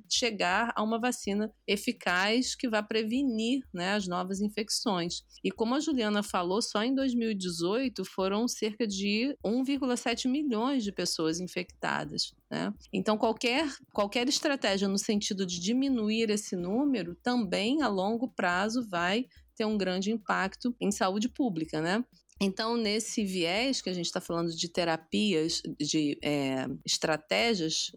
chegar 0.09 0.73
a 0.75 0.83
uma 0.83 0.99
vacina 0.99 1.53
eficaz 1.67 2.55
que 2.55 2.69
vá 2.69 2.83
prevenir 2.83 3.63
né, 3.73 3.95
as 3.95 4.09
novas 4.09 4.41
infecções. 4.41 5.23
E 5.45 5.51
como 5.51 5.75
a 5.75 5.81
Juliana 5.81 6.23
falou, 6.23 6.63
só 6.63 6.83
em 6.83 6.95
2018 6.95 8.05
foram 8.05 8.49
cerca 8.49 8.87
de 8.87 9.37
1,7 9.45 10.29
milhões 10.31 10.83
de 10.83 10.93
pessoas 10.93 11.39
infectadas. 11.39 12.35
Né? 12.51 12.73
Então, 12.93 13.19
qualquer, 13.19 13.71
qualquer 13.93 14.29
estratégia 14.29 14.89
no 14.89 14.99
sentido 14.99 15.47
de 15.47 15.61
diminuir 15.61 16.31
esse 16.31 16.57
número 16.57 17.15
também 17.23 17.83
a 17.83 17.89
longo 17.89 18.29
prazo 18.29 18.89
vai 18.89 19.27
ter 19.57 19.65
um 19.65 19.77
grande 19.77 20.11
impacto 20.11 20.75
em 20.81 20.91
saúde 20.91 21.29
pública, 21.29 21.81
né? 21.81 22.05
Então, 22.45 22.77
nesse 22.77 23.25
viés 23.25 23.81
que 23.81 23.89
a 23.89 23.93
gente 23.95 24.07
está 24.07 24.21
falando 24.21 24.51
de 24.51 24.69
terapias, 24.69 25.63
de 25.79 26.19
é, 26.21 26.67
estratégias 26.85 27.93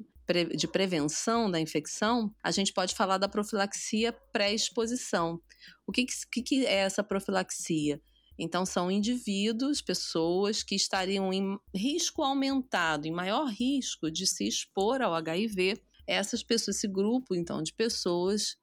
de 0.56 0.68
prevenção 0.68 1.50
da 1.50 1.60
infecção, 1.60 2.32
a 2.44 2.52
gente 2.52 2.72
pode 2.72 2.94
falar 2.94 3.18
da 3.18 3.28
profilaxia 3.28 4.14
pré-exposição. 4.32 5.42
O 5.88 5.92
que, 5.92 6.06
que, 6.32 6.44
que 6.44 6.66
é 6.66 6.76
essa 6.76 7.04
profilaxia? 7.04 8.00
Então, 8.38 8.68
são 8.68 8.92
indivíduos, 8.92 9.82
pessoas 9.82 10.62
que 10.62 10.76
estariam 10.76 11.34
em 11.34 11.58
risco 11.74 12.22
aumentado, 12.22 13.08
em 13.08 13.12
maior 13.12 13.48
risco 13.48 14.12
de 14.12 14.28
se 14.28 14.48
expor 14.48 15.02
ao 15.02 15.16
HIV. 15.16 15.82
Essas 16.06 16.44
pessoas, 16.44 16.78
esse 16.78 16.88
grupo, 16.88 17.34
então, 17.34 17.64
de 17.64 17.74
pessoas, 17.74 18.58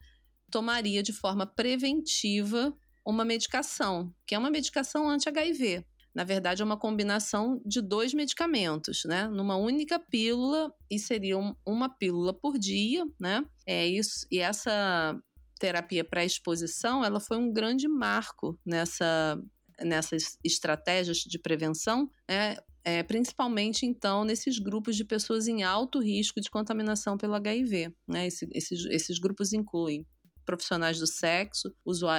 tomaria 0.48 1.02
de 1.02 1.12
forma 1.12 1.44
preventiva 1.44 2.72
uma 3.04 3.24
medicação, 3.24 4.14
que 4.26 4.34
é 4.34 4.38
uma 4.38 4.50
medicação 4.50 5.08
anti-HIV. 5.08 5.84
Na 6.14 6.24
verdade, 6.24 6.60
é 6.60 6.64
uma 6.64 6.76
combinação 6.76 7.60
de 7.64 7.80
dois 7.80 8.12
medicamentos, 8.12 9.02
né? 9.06 9.26
Numa 9.28 9.56
única 9.56 9.98
pílula, 9.98 10.72
e 10.90 10.98
seria 10.98 11.38
uma 11.64 11.88
pílula 11.88 12.34
por 12.34 12.58
dia, 12.58 13.04
né? 13.18 13.44
É 13.66 13.86
isso, 13.86 14.26
e 14.30 14.38
essa 14.38 15.18
terapia 15.58 16.04
pré-exposição, 16.04 17.04
ela 17.04 17.20
foi 17.20 17.38
um 17.38 17.52
grande 17.52 17.88
marco 17.88 18.58
nessa, 18.66 19.40
nessas 19.80 20.36
estratégias 20.44 21.18
de 21.18 21.38
prevenção, 21.38 22.10
né? 22.28 22.56
É, 22.84 23.00
principalmente 23.04 23.86
então 23.86 24.24
nesses 24.24 24.58
grupos 24.58 24.96
de 24.96 25.04
pessoas 25.04 25.46
em 25.46 25.62
alto 25.62 26.00
risco 26.00 26.40
de 26.40 26.50
contaminação 26.50 27.16
pelo 27.16 27.34
HIV. 27.34 27.94
Né? 28.08 28.26
Esse, 28.26 28.48
esses, 28.52 28.84
esses 28.86 29.20
grupos 29.20 29.52
incluem 29.52 30.04
profissionais 30.44 30.98
do 30.98 31.06
sexo 31.06 31.74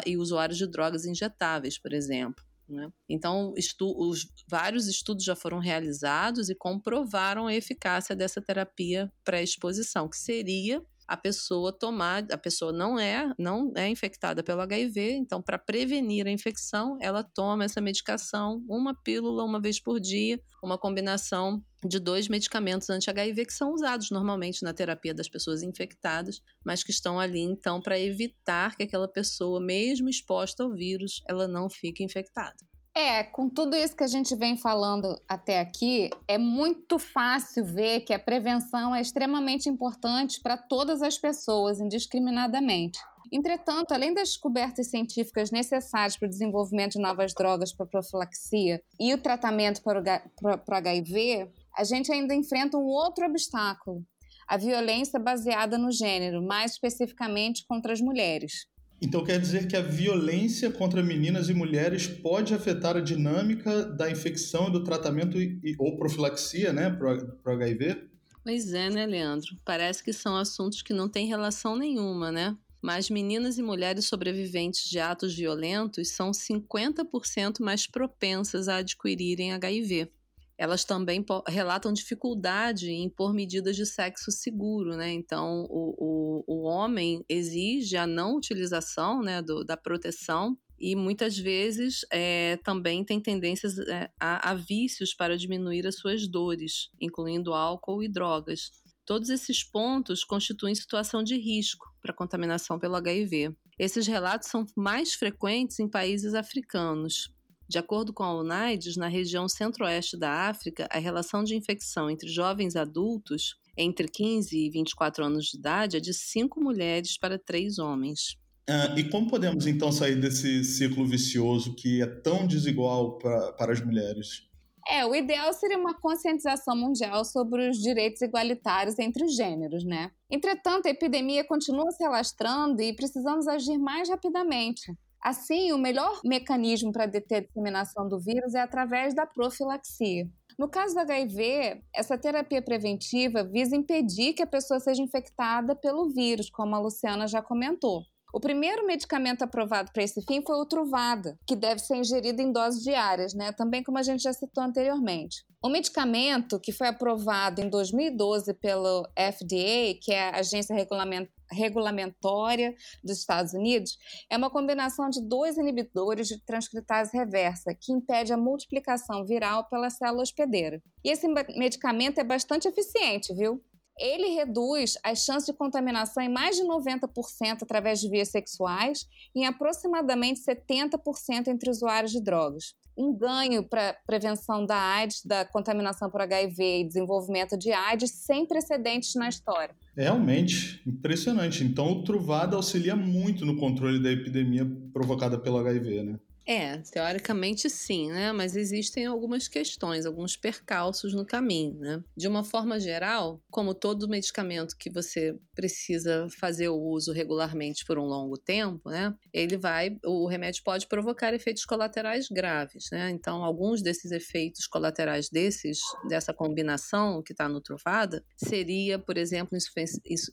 e 0.06 0.18
usuários 0.18 0.58
de 0.58 0.68
drogas 0.68 1.06
injetáveis, 1.06 1.78
por 1.78 1.94
exemplo. 1.94 2.44
Né? 2.68 2.90
Então, 3.10 3.54
estu 3.58 3.94
os, 3.98 4.28
vários 4.50 4.88
estudos 4.88 5.24
já 5.24 5.36
foram 5.36 5.60
realizados 5.60 6.50
e 6.50 6.56
comprovaram 6.56 7.48
a 7.48 7.54
eficácia 7.54 8.16
dessa 8.16 8.42
terapia 8.42 9.12
pré-exposição, 9.24 10.10
que 10.10 10.18
seria 10.18 10.82
a 11.08 11.18
pessoa 11.18 11.78
tomar, 11.78 12.26
a 12.32 12.38
pessoa 12.38 12.72
não 12.72 12.98
é, 12.98 13.32
não 13.38 13.74
é 13.76 13.90
infectada 13.90 14.42
pelo 14.42 14.62
HIV, 14.62 15.12
então 15.12 15.42
para 15.42 15.60
prevenir 15.60 16.26
a 16.26 16.32
infecção, 16.32 16.98
ela 17.02 17.24
toma 17.24 17.66
essa 17.66 17.82
medicação, 17.82 18.64
uma 18.68 18.96
pílula 18.96 19.44
uma 19.44 19.62
vez 19.62 19.80
por 19.80 20.00
dia, 20.00 20.40
uma 20.64 20.78
combinação 20.78 21.62
de 21.88 22.00
dois 22.00 22.28
medicamentos 22.28 22.90
anti-HIV 22.90 23.46
que 23.46 23.54
são 23.54 23.74
usados 23.74 24.10
normalmente 24.12 24.64
na 24.64 24.74
terapia 24.74 25.14
das 25.14 25.30
pessoas 25.30 25.64
infectadas, 25.64 26.42
mas 26.66 26.84
que 26.84 26.92
estão 26.92 27.20
ali 27.20 27.42
então 27.42 27.82
para 27.82 28.00
evitar 28.00 28.76
que 28.76 28.84
aquela 28.84 29.08
pessoa, 29.08 29.60
mesmo 29.60 30.10
exposta 30.10 30.64
ao 30.64 30.72
vírus, 30.72 31.22
ela 31.28 31.48
não 31.48 31.70
fique 31.70 32.04
infectada. 32.04 32.56
É, 32.96 33.24
com 33.24 33.50
tudo 33.50 33.76
isso 33.76 33.96
que 33.96 34.04
a 34.04 34.08
gente 34.08 34.36
vem 34.36 34.56
falando 34.56 35.20
até 35.28 35.60
aqui, 35.60 36.12
é 36.28 36.38
muito 36.38 37.00
fácil 37.00 37.66
ver 37.66 38.02
que 38.02 38.14
a 38.14 38.20
prevenção 38.20 38.94
é 38.94 39.02
extremamente 39.02 39.68
importante 39.68 40.40
para 40.40 40.58
todas 40.58 41.02
as 41.02 41.18
pessoas, 41.18 41.80
indiscriminadamente. 41.80 43.00
Entretanto, 43.32 43.94
além 43.94 44.14
das 44.14 44.30
descobertas 44.30 44.92
científicas 44.92 45.50
necessárias 45.50 46.16
para 46.16 46.28
o 46.28 46.30
desenvolvimento 46.30 46.94
de 46.94 47.02
novas 47.02 47.34
drogas 47.34 47.74
para 47.74 47.88
profilaxia 47.88 48.80
e 49.00 49.12
o 49.12 49.18
tratamento 49.18 49.82
para 49.82 50.00
o 50.00 50.74
HIV, 50.76 51.50
a 51.78 51.84
gente 51.84 52.12
ainda 52.12 52.34
enfrenta 52.36 52.78
um 52.78 52.86
outro 52.86 53.26
obstáculo: 53.26 54.06
a 54.48 54.58
violência 54.58 55.20
baseada 55.20 55.78
no 55.78 55.92
gênero, 55.92 56.42
mais 56.42 56.74
especificamente 56.74 57.66
contra 57.68 57.94
as 57.94 58.02
mulheres. 58.02 58.68
Então 59.02 59.24
quer 59.24 59.40
dizer 59.40 59.68
que 59.68 59.76
a 59.76 59.82
violência 59.82 60.72
contra 60.72 61.04
meninas 61.04 61.50
e 61.50 61.54
mulheres 61.54 62.08
pode 62.08 62.54
afetar 62.54 62.96
a 62.96 63.02
dinâmica 63.02 63.84
da 63.84 64.10
infecção 64.10 64.70
e 64.70 64.72
do 64.72 64.84
tratamento 64.84 65.42
e, 65.42 65.76
ou 65.78 65.98
profilaxia, 65.98 66.72
né, 66.72 66.90
para 66.90 67.18
o 67.46 67.56
HIV? 67.56 68.10
Pois 68.44 68.72
é, 68.72 68.90
né, 68.90 69.06
Leandro? 69.06 69.58
Parece 69.66 70.02
que 70.02 70.14
são 70.14 70.38
assuntos 70.38 70.82
que 70.82 70.94
não 70.94 71.10
têm 71.10 71.28
relação 71.28 71.76
nenhuma, 71.76 72.32
né? 72.32 72.56
Mas 72.82 73.10
meninas 73.10 73.58
e 73.58 73.64
mulheres 73.64 74.06
sobreviventes 74.06 74.90
de 74.90 75.00
atos 75.00 75.36
violentos 75.36 76.10
são 76.10 76.32
50% 76.32 77.62
mais 77.62 77.88
propensas 77.88 78.68
a 78.68 78.78
adquirirem 78.78 79.54
HIV 79.54 80.10
elas 80.58 80.86
também 80.86 81.26
relatam 81.48 81.92
dificuldade 81.92 82.90
em 82.90 83.06
impor 83.06 83.34
medidas 83.34 83.76
de 83.76 83.86
sexo 83.86 84.32
seguro, 84.32 84.96
né? 84.96 85.12
Então, 85.12 85.66
o, 85.70 85.96
o, 85.98 86.44
o 86.48 86.64
homem 86.64 87.24
exige 87.28 87.98
a 87.98 88.06
não 88.06 88.36
utilização 88.36 89.22
né, 89.22 89.42
do, 89.42 89.64
da 89.64 89.76
proteção 89.76 90.58
e 90.80 90.96
muitas 90.96 91.38
vezes 91.38 92.02
é, 92.12 92.58
também 92.58 93.04
tem 93.04 93.20
tendências 93.20 93.80
é, 93.80 94.10
a, 94.20 94.52
a 94.52 94.54
vícios 94.54 95.14
para 95.14 95.38
diminuir 95.38 95.88
as 95.88 95.96
suas 95.96 96.28
dores, 96.28 96.90
incluindo 97.00 97.54
álcool 97.54 98.04
e 98.04 98.10
drogas. 98.10 98.72
Todos 99.06 99.30
esses 99.30 99.64
pontos 99.64 100.24
constituem 100.24 100.76
situação 100.76 101.24
de 101.24 101.38
risco 101.38 101.86
para 102.02 102.14
contaminação 102.14 102.80
pelo 102.80 102.96
HIV. 102.96 103.56
Esses 103.78 104.08
relatos 104.08 104.50
são 104.50 104.66
mais 104.78 105.14
frequentes 105.14 105.80
em 105.80 105.90
países 105.90 106.34
africanos, 106.34 107.34
de 107.68 107.78
acordo 107.78 108.14
com 108.14 108.24
a 108.24 108.34
UNAIDS, 108.40 108.98
na 108.98 109.08
região 109.08 109.48
centro-oeste 109.48 110.18
da 110.18 110.50
África, 110.50 110.88
a 110.92 111.00
relação 111.00 111.44
de 111.44 111.56
infecção 111.56 112.10
entre 112.10 112.28
jovens 112.28 112.76
adultos 112.76 113.56
entre 113.78 114.08
15 114.08 114.56
e 114.56 114.70
24 114.70 115.26
anos 115.26 115.46
de 115.46 115.58
idade 115.58 115.98
é 115.98 116.00
de 116.00 116.14
5 116.14 116.62
mulheres 116.62 117.18
para 117.18 117.40
3 117.40 117.80
homens. 117.80 118.38
Uh, 118.70 118.98
e 118.98 119.10
como 119.10 119.30
podemos 119.30 119.68
então 119.68 119.92
sair 119.92 120.16
desse 120.16 120.64
ciclo 120.64 121.06
vicioso 121.06 121.76
que 121.76 122.02
é 122.02 122.06
tão 122.06 122.48
desigual 122.48 123.18
pra, 123.18 123.52
para 123.54 123.74
as 123.74 123.82
mulheres? 123.82 124.48
É, 124.88 125.06
o 125.06 125.16
ideal 125.16 125.52
seria 125.54 125.78
uma 125.78 125.94
conscientização 125.94 126.76
mundial 126.76 127.24
sobre 127.24 127.70
os 127.70 127.78
direitos 127.78 128.22
igualitários 128.22 129.00
entre 129.00 129.24
os 129.24 129.36
gêneros, 129.36 129.84
né? 129.86 130.12
Entretanto, 130.30 130.88
a 130.88 130.92
epidemia 130.92 131.44
continua 131.44 131.90
se 131.92 132.04
alastrando 132.04 132.82
e 132.82 132.94
precisamos 132.94 133.48
agir 133.48 133.78
mais 133.78 134.10
rapidamente. 134.10 134.94
Assim, 135.24 135.72
o 135.72 135.78
melhor 135.78 136.20
mecanismo 136.26 136.92
para 136.92 137.06
deter 137.06 137.38
a 137.38 137.42
disseminação 137.46 138.10
do 138.10 138.20
vírus 138.20 138.54
é 138.56 138.60
através 138.60 139.16
da 139.16 139.26
profilaxia. 139.26 140.28
No 140.60 140.70
caso 140.70 140.94
do 140.94 141.00
HIV, 141.00 141.82
essa 141.96 142.18
terapia 142.18 142.62
preventiva 142.62 143.44
visa 143.44 143.76
impedir 143.76 144.34
que 144.34 144.44
a 144.44 144.48
pessoa 144.48 144.82
seja 144.82 145.02
infectada 145.02 145.76
pelo 145.76 146.10
vírus, 146.10 146.50
como 146.50 146.76
a 146.76 146.80
Luciana 146.80 147.26
já 147.26 147.42
comentou. 147.42 148.04
O 148.34 148.40
primeiro 148.40 148.88
medicamento 148.88 149.44
aprovado 149.44 149.92
para 149.94 150.02
esse 150.02 150.20
fim 150.24 150.42
foi 150.42 150.56
o 150.56 150.66
Truvada, 150.66 151.38
que 151.46 151.56
deve 151.56 151.80
ser 151.80 151.98
ingerido 151.98 152.42
em 152.42 152.52
doses 152.52 152.82
diárias, 152.82 153.36
né? 153.36 153.52
também 153.52 153.84
como 153.84 154.00
a 154.00 154.02
gente 154.02 154.24
já 154.24 154.34
citou 154.34 154.64
anteriormente. 154.64 155.46
O 155.62 155.70
medicamento 155.70 156.60
que 156.60 156.72
foi 156.72 156.88
aprovado 156.88 157.62
em 157.62 157.70
2012 157.70 158.56
pelo 158.56 159.04
FDA, 159.16 160.00
que 160.02 160.12
é 160.12 160.30
a 160.30 160.40
Agência 160.40 160.76
Regulamentar 160.76 161.32
regulamentória 161.52 162.74
dos 163.04 163.20
Estados 163.20 163.54
Unidos 163.54 163.98
é 164.28 164.36
uma 164.36 164.50
combinação 164.50 165.08
de 165.08 165.22
dois 165.22 165.56
inibidores 165.56 166.28
de 166.28 166.44
transcriptase 166.44 167.16
reversa, 167.16 167.76
que 167.80 167.94
impede 167.94 168.34
a 168.34 168.38
multiplicação 168.38 169.24
viral 169.24 169.66
pela 169.70 169.92
célula 169.92 170.24
hospedeira. 170.24 170.82
E 171.04 171.12
esse 171.12 171.28
medicamento 171.28 172.18
é 172.18 172.24
bastante 172.24 172.68
eficiente, 172.68 173.36
viu? 173.36 173.62
Ele 174.00 174.30
reduz 174.30 174.98
as 175.04 175.24
chances 175.24 175.46
de 175.46 175.54
contaminação 175.54 176.24
em 176.24 176.30
mais 176.30 176.56
de 176.56 176.64
90% 176.64 177.62
através 177.62 178.00
de 178.00 178.10
vias 178.10 178.30
sexuais 178.30 179.08
e 179.36 179.42
em 179.42 179.46
aproximadamente 179.46 180.42
70% 180.42 181.48
entre 181.48 181.70
usuários 181.70 182.12
de 182.12 182.22
drogas 182.22 182.76
um 182.98 183.16
ganho 183.16 183.64
para 183.64 183.96
prevenção 184.06 184.66
da 184.66 184.78
AIDS, 184.78 185.24
da 185.26 185.46
contaminação 185.46 186.10
por 186.10 186.22
HIV 186.22 186.82
e 186.82 186.88
desenvolvimento 186.88 187.58
de 187.58 187.72
AIDS 187.72 188.12
sem 188.12 188.46
precedentes 188.46 189.16
na 189.16 189.28
história. 189.30 189.76
Realmente, 189.96 190.82
impressionante. 190.88 191.64
Então, 191.64 191.92
o 191.92 192.04
Truvada 192.04 192.56
auxilia 192.56 192.96
muito 192.96 193.46
no 193.46 193.58
controle 193.58 194.02
da 194.02 194.12
epidemia 194.12 194.66
provocada 194.92 195.38
pelo 195.38 195.58
HIV, 195.58 196.04
né? 196.04 196.20
É, 196.46 196.78
teoricamente 196.92 197.70
sim, 197.70 198.12
né? 198.12 198.34
Mas 198.34 198.56
existem 198.56 199.06
algumas 199.06 199.48
questões, 199.48 200.06
alguns 200.06 200.36
percalços 200.36 201.14
no 201.14 201.26
caminho, 201.26 201.80
né? 201.80 202.04
De 202.18 202.28
uma 202.28 202.44
forma 202.44 202.80
geral, 202.80 203.42
como 203.50 203.74
todo 203.74 204.10
medicamento 204.10 204.76
que 204.78 204.90
você 204.90 205.38
precisa 205.56 206.28
fazer 206.38 206.68
o 206.68 206.78
uso 206.78 207.14
regularmente 207.14 207.86
por 207.86 207.98
um 207.98 208.04
longo 208.04 208.38
tempo, 208.38 208.90
né? 208.90 209.16
Ele 209.32 209.56
vai, 209.56 209.98
o 210.04 210.28
remédio 210.28 210.64
pode 210.64 210.88
provocar 210.88 211.34
efeitos 211.34 211.64
colaterais 211.64 212.28
graves, 212.30 212.90
né? 212.92 213.10
Então, 213.12 213.44
alguns 213.44 213.82
desses 213.82 214.12
efeitos 214.12 214.68
colaterais 214.68 215.30
desses, 215.30 215.80
dessa 216.10 216.34
combinação 216.34 217.24
que 217.24 217.32
está 217.32 217.48
no 217.48 217.62
Truvada, 217.62 218.24
seria, 218.36 219.00
por 219.00 219.18
exemplo, 219.18 219.58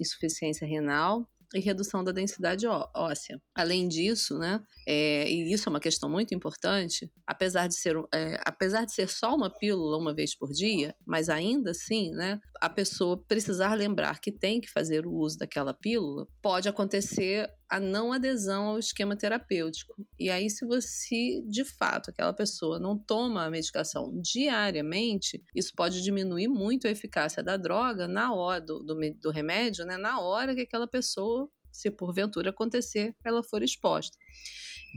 insuficiência 0.00 0.66
renal, 0.66 1.28
e 1.54 1.60
redução 1.60 2.04
da 2.04 2.12
densidade 2.12 2.66
óssea. 2.66 3.40
Além 3.54 3.88
disso, 3.88 4.38
né, 4.38 4.60
é, 4.86 5.30
e 5.30 5.52
isso 5.52 5.68
é 5.68 5.70
uma 5.70 5.80
questão 5.80 6.08
muito 6.08 6.34
importante, 6.34 7.10
apesar 7.26 7.66
de 7.66 7.74
ser, 7.74 7.96
é, 8.14 8.40
apesar 8.44 8.84
de 8.84 8.92
ser 8.92 9.08
só 9.08 9.34
uma 9.34 9.50
pílula 9.50 9.98
uma 9.98 10.14
vez 10.14 10.36
por 10.36 10.50
dia, 10.50 10.94
mas 11.06 11.28
ainda 11.28 11.70
assim, 11.72 12.10
né, 12.12 12.38
a 12.60 12.68
pessoa 12.68 13.22
precisar 13.26 13.74
lembrar 13.74 14.20
que 14.20 14.32
tem 14.32 14.60
que 14.60 14.70
fazer 14.70 15.06
o 15.06 15.12
uso 15.12 15.38
daquela 15.38 15.74
pílula, 15.74 16.26
pode 16.42 16.68
acontecer 16.68 17.48
a 17.70 17.78
não 17.78 18.12
adesão 18.12 18.64
ao 18.64 18.78
esquema 18.80 19.16
terapêutico. 19.16 19.94
E 20.18 20.28
aí, 20.28 20.50
se 20.50 20.66
você, 20.66 21.40
de 21.48 21.64
fato, 21.64 22.10
aquela 22.10 22.32
pessoa 22.32 22.80
não 22.80 22.98
toma 22.98 23.44
a 23.44 23.50
medicação 23.50 24.12
diariamente, 24.20 25.40
isso 25.54 25.72
pode 25.76 26.02
diminuir 26.02 26.48
muito 26.48 26.88
a 26.88 26.90
eficácia 26.90 27.44
da 27.44 27.56
droga 27.56 28.08
na 28.08 28.34
hora 28.34 28.60
do, 28.60 28.80
do, 28.80 28.98
do 29.20 29.30
remédio, 29.30 29.84
né, 29.84 29.96
na 29.96 30.20
hora 30.20 30.52
que 30.54 30.62
aquela 30.62 30.88
pessoa, 30.88 31.48
se 31.70 31.88
porventura 31.92 32.50
acontecer, 32.50 33.14
ela 33.24 33.42
for 33.42 33.62
exposta. 33.62 34.16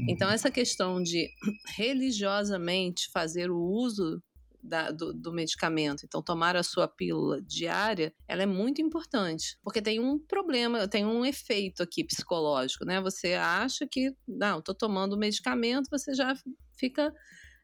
Então, 0.09 0.27
uhum. 0.27 0.33
essa 0.33 0.49
questão 0.49 1.03
de 1.03 1.29
religiosamente 1.75 3.11
fazer 3.11 3.51
o 3.51 3.59
uso 3.59 4.19
da, 4.63 4.91
do, 4.91 5.13
do, 5.13 5.33
medicamento, 5.33 6.05
então 6.05 6.21
tomar 6.21 6.55
a 6.55 6.63
sua 6.63 6.87
pílula 6.87 7.41
diária, 7.41 8.13
ela 8.27 8.43
é 8.43 8.45
muito 8.45 8.81
importante, 8.81 9.57
porque 9.61 9.81
tem 9.81 9.99
um 9.99 10.17
problema, 10.17 10.87
tem 10.87 11.05
um 11.05 11.25
efeito 11.25 11.83
aqui 11.83 12.03
psicológico, 12.03 12.85
né? 12.85 13.01
Você 13.01 13.33
acha 13.33 13.85
que, 13.85 14.15
não, 14.27 14.59
estou 14.59 14.73
tomando 14.73 15.13
o 15.13 15.19
medicamento, 15.19 15.89
você 15.91 16.13
já 16.13 16.33
fica 16.77 17.13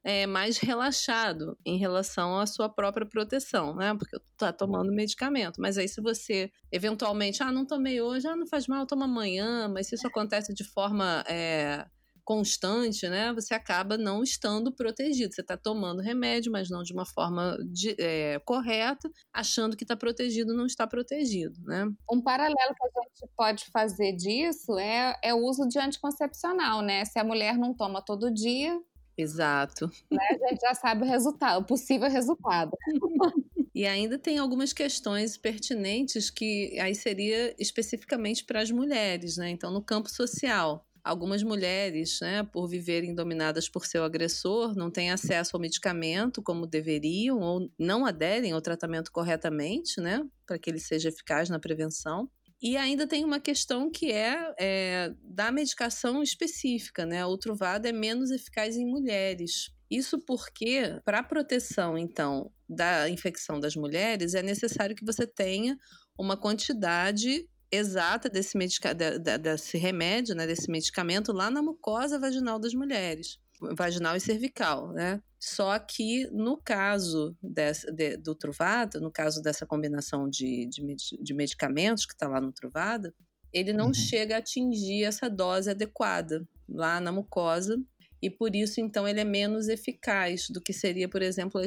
é, 0.04 0.26
mais 0.26 0.58
relaxado 0.58 1.58
em 1.66 1.78
relação 1.78 2.40
à 2.40 2.46
sua 2.46 2.70
própria 2.70 3.06
proteção, 3.06 3.76
né? 3.76 3.94
Porque 3.96 4.16
eu 4.16 4.22
tô 4.38 4.52
tomando 4.54 4.94
medicamento. 4.94 5.60
Mas 5.60 5.78
aí, 5.78 5.88
se 5.88 6.02
você 6.02 6.52
eventualmente, 6.72 7.44
ah, 7.44 7.52
não 7.52 7.66
tomei 7.66 8.02
hoje, 8.02 8.28
ah, 8.28 8.36
não 8.36 8.48
faz 8.48 8.68
mal, 8.68 8.86
toma 8.86 9.06
amanhã, 9.06 9.68
mas 9.68 9.88
se 9.88 9.96
isso 9.96 10.08
acontece 10.08 10.54
de 10.54 10.64
forma. 10.64 11.24
É, 11.28 11.86
constante, 12.30 13.10
né, 13.10 13.34
você 13.34 13.56
acaba 13.56 13.98
não 13.98 14.22
estando 14.22 14.72
protegido. 14.72 15.34
Você 15.34 15.42
está 15.42 15.58
tomando 15.58 16.00
remédio, 16.00 16.52
mas 16.52 16.70
não 16.70 16.84
de 16.84 16.94
uma 16.94 17.04
forma 17.04 17.58
de, 17.72 17.96
é, 17.98 18.38
correta, 18.46 19.10
achando 19.34 19.76
que 19.76 19.84
está 19.84 19.96
protegido, 19.96 20.54
não 20.54 20.68
está 20.68 20.86
protegido, 20.86 21.60
né? 21.66 21.88
Um 22.08 22.22
paralelo 22.22 22.76
que 22.76 22.84
a 22.84 23.02
gente 23.02 23.34
pode 23.36 23.66
fazer 23.74 24.12
disso 24.16 24.78
é, 24.78 25.18
é 25.24 25.34
o 25.34 25.40
uso 25.40 25.68
de 25.68 25.80
anticoncepcional, 25.80 26.84
né? 26.84 27.04
Se 27.04 27.18
a 27.18 27.24
mulher 27.24 27.58
não 27.58 27.74
toma 27.74 28.00
todo 28.00 28.32
dia, 28.32 28.80
Exato. 29.18 29.92
Né, 30.10 30.24
a 30.30 30.50
gente 30.50 30.62
já 30.62 30.74
sabe 30.74 31.04
o 31.04 31.06
resultado, 31.06 31.62
o 31.62 31.66
possível 31.66 32.10
resultado. 32.10 32.72
E 33.76 33.86
ainda 33.86 34.18
tem 34.18 34.38
algumas 34.38 34.74
questões 34.74 35.38
pertinentes 35.38 36.30
que 36.30 36.78
aí 36.82 36.94
seria 36.94 37.56
especificamente 37.58 38.44
para 38.44 38.62
as 38.62 38.70
mulheres, 38.70 39.38
né? 39.38 39.52
Então, 39.52 39.72
no 39.72 39.82
campo 39.82 40.10
social, 40.10 40.86
algumas 41.04 41.44
mulheres, 41.44 42.20
né, 42.22 42.44
por 42.44 42.68
viverem 42.68 43.14
dominadas 43.16 43.70
por 43.70 43.86
seu 43.86 44.04
agressor, 44.04 44.76
não 44.76 44.92
têm 44.92 45.12
acesso 45.12 45.56
ao 45.56 45.62
medicamento 45.62 46.42
como 46.42 46.68
deveriam 46.68 47.40
ou 47.40 47.70
não 47.78 48.06
aderem 48.06 48.52
ao 48.52 48.62
tratamento 48.62 49.12
corretamente, 49.12 50.00
né, 50.02 50.26
para 50.46 50.60
que 50.60 50.70
ele 50.70 50.80
seja 50.80 51.10
eficaz 51.10 51.50
na 51.50 51.60
prevenção. 51.60 52.30
E 52.62 52.76
ainda 52.76 53.08
tem 53.08 53.24
uma 53.24 53.40
questão 53.40 53.90
que 53.90 54.12
é, 54.12 54.54
é 54.60 55.14
da 55.24 55.50
medicação 55.50 56.22
específica, 56.22 57.06
né? 57.06 57.26
O 57.26 57.38
Truvado 57.38 57.88
é 57.88 57.92
menos 57.94 58.32
eficaz 58.32 58.76
em 58.76 58.86
mulheres. 58.86 59.72
Isso 59.90 60.20
porque, 60.20 61.00
para 61.06 61.20
a 61.20 61.24
proteção, 61.24 61.98
então, 61.98 62.52
da 62.68 63.10
infecção 63.10 63.62
das 63.62 63.78
mulheres, 63.78 64.34
é 64.34 64.44
necessário 64.44 64.96
que 64.96 65.06
você 65.06 65.26
tenha 65.26 65.78
uma 66.18 66.36
quantidade 66.36 67.48
exata 67.72 68.30
desse, 68.30 68.58
medica 68.58 68.94
desse 68.94 69.78
remédio, 69.78 70.36
né, 70.36 70.48
desse 70.48 70.70
medicamento 70.70 71.32
lá 71.32 71.50
na 71.52 71.62
mucosa 71.62 72.20
vaginal 72.20 72.60
das 72.60 72.74
mulheres, 72.74 73.40
vaginal 73.76 74.16
e 74.16 74.20
cervical, 74.20 74.92
né? 74.92 75.22
Só 75.40 75.78
que 75.80 76.28
no 76.32 76.58
caso 76.58 77.36
desse, 77.42 77.92
de, 77.92 78.18
do 78.18 78.36
Truvada, 78.36 79.00
no 79.00 79.12
caso 79.12 79.42
dessa 79.42 79.66
combinação 79.66 80.30
de, 80.30 80.66
de, 80.68 80.82
de 81.22 81.34
medicamentos 81.34 82.06
que 82.06 82.14
está 82.14 82.28
lá 82.28 82.42
no 82.42 82.52
Truvada, 82.52 83.14
ele 83.54 83.74
não 83.74 83.88
uhum. 83.88 83.94
chega 83.94 84.36
a 84.36 84.40
atingir 84.40 85.04
essa 85.04 85.30
dose 85.30 85.70
adequada 85.70 86.48
lá 86.68 87.00
na 87.00 87.12
mucosa 87.12 87.82
e 88.22 88.30
por 88.30 88.54
isso 88.56 88.82
então 88.82 89.08
ele 89.08 89.22
é 89.22 89.24
menos 89.24 89.70
eficaz 89.70 90.50
do 90.50 90.62
que 90.62 90.74
seria, 90.74 91.08
por 91.08 91.22
exemplo, 91.22 91.62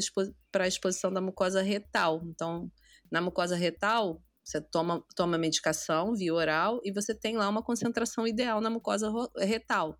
para 0.51 0.65
a 0.65 0.69
exposição 0.69 1.13
da 1.13 1.21
mucosa 1.21 1.63
retal. 1.63 2.23
Então, 2.27 2.71
na 3.11 3.21
mucosa 3.21 3.57
retal, 3.57 4.23
você 4.45 4.61
toma, 4.61 5.03
toma 5.15 5.39
medicação 5.39 6.15
via 6.15 6.35
oral 6.35 6.81
e 6.85 6.93
você 6.93 7.15
tem 7.15 7.37
lá 7.37 7.49
uma 7.49 7.63
concentração 7.63 8.27
ideal 8.27 8.61
na 8.61 8.71
mucosa 8.71 9.11
retal. 9.39 9.99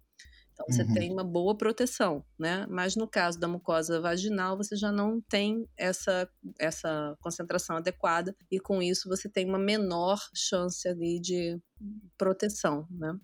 Então 0.53 0.67
você 0.69 0.83
uhum. 0.83 0.93
tem 0.93 1.13
uma 1.13 1.25
boa 1.25 1.57
proteção, 1.57 2.25
né? 2.39 2.67
Mas 2.69 2.95
no 2.95 3.09
caso 3.09 3.39
da 3.39 3.49
mucosa 3.49 4.01
vaginal, 4.01 4.57
você 4.57 4.77
já 4.77 4.93
não 4.93 5.21
tem 5.21 5.67
essa, 5.79 6.29
essa 6.59 7.17
concentração 7.21 7.77
adequada 7.77 8.37
e 8.51 8.61
com 8.61 8.83
isso 8.83 9.09
você 9.09 9.29
tem 9.29 9.47
uma 9.47 9.59
menor 9.59 10.19
chance 10.35 10.87
ali 10.87 11.19
de 11.21 11.59
proteção, 12.19 12.87
né? 12.91 13.15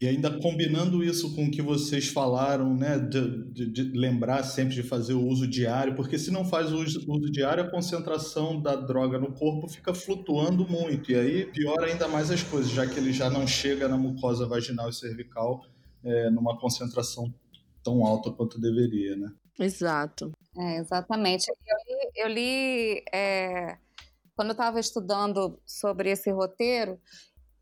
E 0.00 0.08
ainda 0.08 0.30
combinando 0.40 1.04
isso 1.04 1.34
com 1.34 1.44
o 1.44 1.50
que 1.50 1.60
vocês 1.60 2.08
falaram, 2.08 2.74
né, 2.74 2.98
de, 2.98 3.52
de, 3.52 3.66
de, 3.66 3.82
lembrar 3.98 4.42
sempre 4.44 4.74
de 4.74 4.82
fazer 4.82 5.12
o 5.12 5.26
uso 5.26 5.46
diário, 5.46 5.94
porque 5.94 6.18
se 6.18 6.30
não 6.30 6.42
faz 6.42 6.72
o 6.72 6.78
uso, 6.78 7.04
uso, 7.06 7.30
diário, 7.30 7.64
a 7.64 7.70
concentração 7.70 8.62
da 8.62 8.74
droga 8.74 9.18
no 9.18 9.32
corpo 9.32 9.68
fica 9.68 9.92
flutuando 9.92 10.66
muito, 10.66 11.12
e 11.12 11.16
aí 11.16 11.44
piora 11.44 11.86
ainda 11.86 12.08
mais 12.08 12.30
as 12.30 12.42
coisas, 12.42 12.70
já 12.70 12.86
que 12.86 12.98
ele 12.98 13.12
já 13.12 13.28
não 13.28 13.46
chega 13.46 13.88
na 13.88 13.98
mucosa 13.98 14.46
vaginal 14.46 14.88
e 14.88 14.94
cervical 14.94 15.66
é, 16.02 16.30
numa 16.30 16.58
concentração 16.58 17.32
tão 17.84 18.02
alta 18.02 18.30
quanto 18.30 18.58
deveria, 18.58 19.16
né? 19.16 19.30
Exato. 19.58 20.32
É, 20.56 20.78
exatamente. 20.78 21.50
Eu 21.50 21.76
li, 21.86 22.10
eu 22.16 22.28
li 22.28 23.04
é, 23.12 23.76
quando 24.34 24.48
eu 24.48 24.52
estava 24.52 24.80
estudando 24.80 25.60
sobre 25.66 26.10
esse 26.10 26.30
roteiro, 26.30 26.98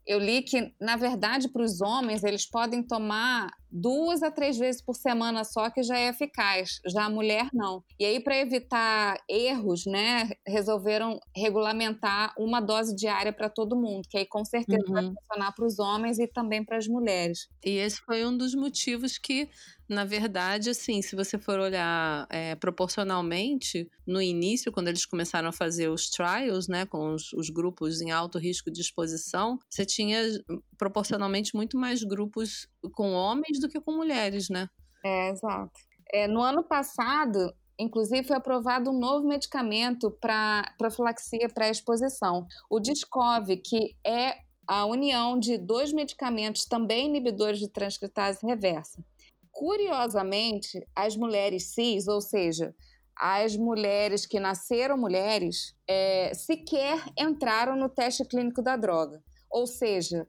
eu 0.08 0.18
li 0.18 0.40
que, 0.40 0.72
na 0.80 0.96
verdade, 0.96 1.48
para 1.50 1.62
os 1.62 1.82
homens, 1.82 2.24
eles 2.24 2.48
podem 2.48 2.82
tomar 2.82 3.50
duas 3.70 4.22
a 4.22 4.30
três 4.30 4.56
vezes 4.56 4.80
por 4.80 4.94
semana 4.94 5.44
só, 5.44 5.68
que 5.68 5.82
já 5.82 5.98
é 5.98 6.08
eficaz. 6.08 6.80
Já 6.86 7.04
a 7.04 7.10
mulher, 7.10 7.50
não. 7.52 7.84
E 8.00 8.06
aí, 8.06 8.18
para 8.18 8.38
evitar 8.38 9.18
erros, 9.28 9.84
né, 9.84 10.30
resolveram 10.46 11.20
regulamentar 11.36 12.32
uma 12.38 12.58
dose 12.58 12.96
diária 12.96 13.34
para 13.34 13.50
todo 13.50 13.76
mundo, 13.76 14.08
que 14.08 14.16
aí 14.16 14.26
com 14.26 14.42
certeza 14.46 14.82
uhum. 14.88 14.94
vai 14.94 15.04
funcionar 15.04 15.52
para 15.52 15.66
os 15.66 15.78
homens 15.78 16.18
e 16.18 16.26
também 16.26 16.64
para 16.64 16.78
as 16.78 16.88
mulheres. 16.88 17.46
E 17.62 17.72
esse 17.72 18.00
foi 18.06 18.24
um 18.24 18.34
dos 18.34 18.54
motivos 18.54 19.18
que 19.18 19.46
na 19.88 20.04
verdade, 20.04 20.70
assim, 20.70 21.00
se 21.00 21.16
você 21.16 21.38
for 21.38 21.58
olhar 21.58 22.26
é, 22.30 22.54
proporcionalmente, 22.54 23.90
no 24.06 24.20
início, 24.20 24.70
quando 24.70 24.88
eles 24.88 25.06
começaram 25.06 25.48
a 25.48 25.52
fazer 25.52 25.88
os 25.88 26.10
trials, 26.10 26.68
né, 26.68 26.84
com 26.84 27.14
os, 27.14 27.32
os, 27.32 27.48
grupos 27.48 28.00
em 28.00 28.10
alto 28.10 28.38
risco 28.38 28.70
de 28.70 28.80
exposição, 28.80 29.58
você 29.68 29.86
tinha 29.86 30.20
proporcionalmente 30.76 31.56
muito 31.56 31.78
mais 31.78 32.02
grupos 32.02 32.68
com 32.92 33.12
homens 33.12 33.58
do 33.60 33.68
que 33.68 33.80
com 33.80 33.92
mulheres, 33.92 34.48
né? 34.48 34.68
É, 35.04 35.30
exato. 35.30 35.80
É, 36.12 36.26
no 36.26 36.40
ano 36.40 36.62
passado, 36.62 37.52
Inclusive, 37.80 38.26
foi 38.26 38.36
aprovado 38.36 38.90
um 38.90 38.98
novo 38.98 39.28
medicamento 39.28 40.10
para 40.10 40.74
profilaxia 40.76 41.48
pré-exposição. 41.48 42.44
O 42.68 42.80
Discov, 42.80 43.56
que 43.58 43.94
é 44.04 44.34
a 44.66 44.84
união 44.84 45.38
de 45.38 45.56
dois 45.56 45.92
medicamentos 45.92 46.64
também 46.66 47.06
inibidores 47.06 47.60
de 47.60 47.68
transcriptase 47.68 48.44
reversa. 48.44 49.02
Curiosamente, 49.58 50.86
as 50.94 51.16
mulheres 51.16 51.74
cis, 51.74 52.06
ou 52.06 52.20
seja, 52.20 52.72
as 53.16 53.56
mulheres 53.56 54.24
que 54.24 54.38
nasceram 54.38 54.96
mulheres, 54.96 55.74
é, 55.84 56.32
sequer 56.32 57.02
entraram 57.18 57.74
no 57.74 57.88
teste 57.88 58.24
clínico 58.24 58.62
da 58.62 58.76
droga. 58.76 59.20
Ou 59.50 59.66
seja, 59.66 60.28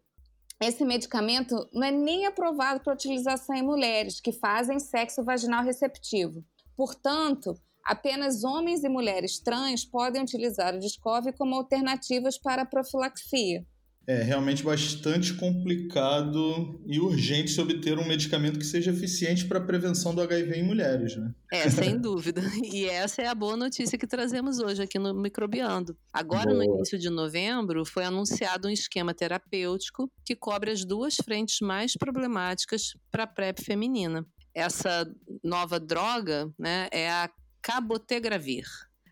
esse 0.59 0.83
medicamento 0.83 1.55
não 1.71 1.83
é 1.85 1.91
nem 1.91 2.25
aprovado 2.25 2.79
para 2.79 2.91
utilização 2.91 3.55
em 3.55 3.61
mulheres 3.61 4.19
que 4.19 4.31
fazem 4.31 4.79
sexo 4.79 5.23
vaginal 5.23 5.63
receptivo. 5.63 6.43
Portanto, 6.75 7.53
apenas 7.85 8.43
homens 8.43 8.83
e 8.83 8.89
mulheres 8.89 9.39
trans 9.39 9.85
podem 9.85 10.23
utilizar 10.23 10.73
o 10.73 10.79
Discov 10.79 11.31
como 11.37 11.53
alternativas 11.53 12.39
para 12.39 12.63
a 12.63 12.65
profilaxia 12.65 13.63
é 14.09 14.23
realmente 14.23 14.63
bastante 14.63 15.35
complicado 15.35 16.81
e 16.87 16.99
urgente 16.99 17.51
se 17.51 17.61
obter 17.61 17.95
um 17.99 18.07
medicamento 18.07 18.57
que 18.57 18.65
seja 18.65 18.89
eficiente 18.89 19.45
para 19.45 19.59
a 19.59 19.63
prevenção 19.63 20.15
do 20.15 20.21
HIV 20.23 20.55
em 20.55 20.63
mulheres, 20.63 21.15
né? 21.15 21.31
É, 21.51 21.69
sem 21.69 21.95
dúvida. 22.01 22.41
E 22.63 22.85
essa 22.85 23.21
é 23.21 23.27
a 23.27 23.35
boa 23.35 23.55
notícia 23.55 23.99
que 23.99 24.07
trazemos 24.07 24.57
hoje 24.57 24.81
aqui 24.81 24.97
no 24.97 25.13
Microbiando. 25.13 25.95
Agora, 26.11 26.47
boa. 26.49 26.57
no 26.57 26.63
início 26.63 26.97
de 26.97 27.07
novembro, 27.07 27.85
foi 27.85 28.03
anunciado 28.03 28.67
um 28.67 28.71
esquema 28.71 29.13
terapêutico 29.13 30.11
que 30.25 30.35
cobre 30.35 30.71
as 30.71 30.83
duas 30.83 31.15
frentes 31.17 31.59
mais 31.61 31.95
problemáticas 31.95 32.97
para 33.11 33.25
a 33.25 33.27
PrEP 33.27 33.59
feminina. 33.63 34.25
Essa 34.55 35.07
nova 35.43 35.79
droga 35.79 36.51
né, 36.57 36.87
é 36.91 37.11
a 37.11 37.29
cabotegravir. 37.61 38.65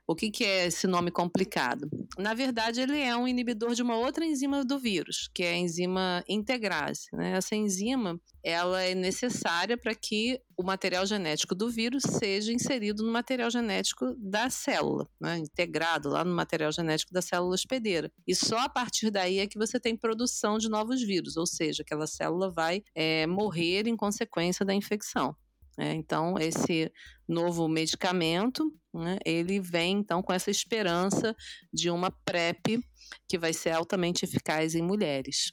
O 0.10 0.16
que, 0.16 0.32
que 0.32 0.46
é 0.46 0.68
esse 0.68 0.88
nome 0.88 1.12
complicado? 1.12 1.90
Na 2.18 2.34
verdade, 2.34 2.80
ele 2.80 2.98
é 2.98 3.14
um 3.18 3.28
inibidor 3.28 3.76
de 3.76 3.82
uma 3.82 3.98
outra 3.98 4.26
enzima 4.26 4.64
do 4.64 4.80
vírus, 4.80 5.30
que 5.34 5.44
é 5.44 5.50
a 5.50 5.58
enzima 5.58 6.24
integrase. 6.30 7.08
Né? 7.12 7.32
Essa 7.34 7.58
enzima 7.58 8.18
ela 8.42 8.82
é 8.82 8.96
necessária 8.96 9.78
para 9.78 9.94
que 9.94 10.40
o 10.56 10.64
material 10.64 11.06
genético 11.06 11.54
do 11.54 11.70
vírus 11.70 12.04
seja 12.04 12.54
inserido 12.54 13.04
no 13.04 13.12
material 13.12 13.52
genético 13.52 14.16
da 14.18 14.50
célula, 14.50 15.06
né? 15.20 15.40
integrado 15.40 16.08
lá 16.08 16.24
no 16.24 16.34
material 16.34 16.72
genético 16.72 17.12
da 17.12 17.22
célula 17.22 17.54
hospedeira. 17.54 18.10
E 18.26 18.34
só 18.34 18.60
a 18.60 18.70
partir 18.70 19.12
daí 19.12 19.40
é 19.40 19.48
que 19.48 19.58
você 19.58 19.78
tem 19.78 19.98
produção 19.98 20.58
de 20.58 20.70
novos 20.70 21.04
vírus, 21.04 21.36
ou 21.36 21.46
seja, 21.46 21.84
aquela 21.84 22.08
célula 22.08 22.50
vai 22.50 22.82
é, 22.96 23.28
morrer 23.28 23.86
em 23.90 23.98
consequência 23.98 24.66
da 24.66 24.74
infecção. 24.74 25.36
É, 25.78 25.94
então, 25.94 26.40
esse 26.40 26.92
novo 27.28 27.68
medicamento, 27.68 28.74
né, 28.92 29.20
ele 29.24 29.60
vem 29.60 29.98
então 30.00 30.24
com 30.24 30.34
essa 30.34 30.50
esperança 30.50 31.36
de 31.72 31.90
uma 31.90 32.10
PrEP 32.26 32.80
que 33.28 33.38
vai 33.38 33.54
ser 33.54 33.72
altamente 33.72 34.26
eficaz 34.26 34.74
em 34.74 34.82
mulheres. 34.82 35.52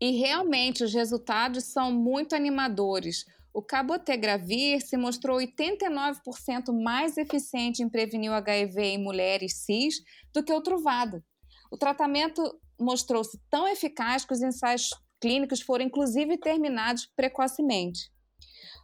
E 0.00 0.12
realmente 0.12 0.84
os 0.84 0.94
resultados 0.94 1.64
são 1.64 1.90
muito 1.92 2.36
animadores. 2.36 3.24
O 3.52 3.62
cabotegravir 3.62 4.80
se 4.80 4.96
mostrou 4.96 5.38
89% 5.38 6.72
mais 6.72 7.16
eficiente 7.16 7.82
em 7.82 7.88
prevenir 7.88 8.30
o 8.30 8.34
HIV 8.34 8.82
em 8.82 9.02
mulheres 9.02 9.64
cis 9.64 9.96
do 10.32 10.42
que 10.42 10.52
o 10.52 10.60
Truvada. 10.60 11.24
O 11.70 11.76
tratamento 11.76 12.42
mostrou-se 12.78 13.38
tão 13.50 13.66
eficaz 13.66 14.24
que 14.24 14.32
os 14.32 14.42
ensaios 14.42 14.90
clínicos 15.20 15.60
foram 15.60 15.84
inclusive 15.84 16.36
terminados 16.36 17.08
precocemente. 17.16 18.13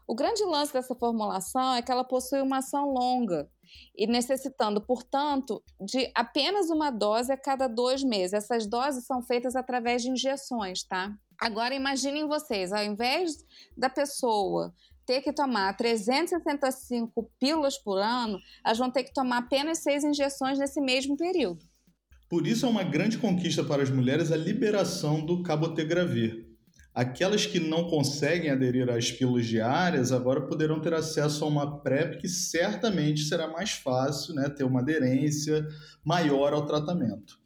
O 0.07 0.15
grande 0.15 0.43
lance 0.45 0.73
dessa 0.73 0.95
formulação 0.95 1.75
é 1.75 1.83
que 1.83 1.91
ela 1.91 2.05
possui 2.05 2.41
uma 2.41 2.59
ação 2.59 2.91
longa 2.91 3.49
e 3.97 4.07
necessitando, 4.07 4.81
portanto, 4.81 5.63
de 5.81 6.11
apenas 6.15 6.71
uma 6.71 6.91
dose 6.91 7.33
a 7.33 7.37
cada 7.37 7.69
dois 7.69 8.03
meses. 8.03 8.33
Essas 8.33 8.67
doses 8.67 9.05
são 9.07 9.23
feitas 9.23 9.55
através 9.55 10.03
de 10.03 10.11
injeções, 10.11 10.83
tá? 10.83 11.15
Agora 11.41 11.75
imaginem 11.75 12.27
vocês, 12.27 12.73
ao 12.73 12.85
invés 12.85 13.45
da 13.77 13.89
pessoa 13.89 14.75
ter 15.07 15.23
que 15.23 15.33
tomar 15.33 15.77
365 15.77 17.31
pílulas 17.39 17.77
por 17.79 17.99
ano, 17.99 18.39
elas 18.65 18.79
vão 18.79 18.91
ter 18.91 19.05
que 19.05 19.13
tomar 19.13 19.39
apenas 19.39 19.79
seis 19.79 20.05
injeções 20.05 20.59
nesse 20.59 20.81
mesmo 20.81 21.17
período. 21.17 21.65
Por 22.29 22.47
isso 22.47 22.65
é 22.65 22.69
uma 22.69 22.85
grande 22.85 23.19
conquista 23.19 23.65
para 23.65 23.83
as 23.83 23.91
mulheres 23.91 24.31
a 24.31 24.37
liberação 24.37 25.25
do 25.25 25.43
cabotegravir. 25.43 26.50
Aquelas 26.93 27.47
que 27.47 27.61
não 27.61 27.89
conseguem 27.89 28.51
aderir 28.51 28.91
às 28.91 29.13
pílulas 29.13 29.47
diárias 29.47 30.11
agora 30.11 30.41
poderão 30.41 30.81
ter 30.81 30.93
acesso 30.93 31.45
a 31.45 31.49
uma 31.49 31.81
PrEP 31.81 32.21
que 32.21 32.29
certamente 32.29 33.23
será 33.23 33.47
mais 33.47 33.71
fácil, 33.71 34.35
né, 34.35 34.49
ter 34.49 34.65
uma 34.65 34.81
aderência 34.81 35.67
maior 36.05 36.53
ao 36.53 36.67
tratamento. 36.67 37.39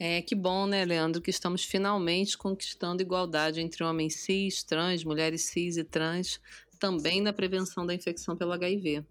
É, 0.00 0.22
que 0.22 0.34
bom, 0.34 0.66
né, 0.66 0.84
Leandro, 0.84 1.20
que 1.20 1.30
estamos 1.30 1.64
finalmente 1.64 2.36
conquistando 2.36 3.02
igualdade 3.02 3.60
entre 3.60 3.84
homens 3.84 4.16
cis, 4.16 4.64
trans, 4.64 5.04
mulheres 5.04 5.42
cis 5.42 5.76
e 5.76 5.84
trans, 5.84 6.40
também 6.78 7.20
na 7.20 7.32
prevenção 7.32 7.86
da 7.86 7.94
infecção 7.94 8.36
pelo 8.36 8.52
HIV. 8.52 9.04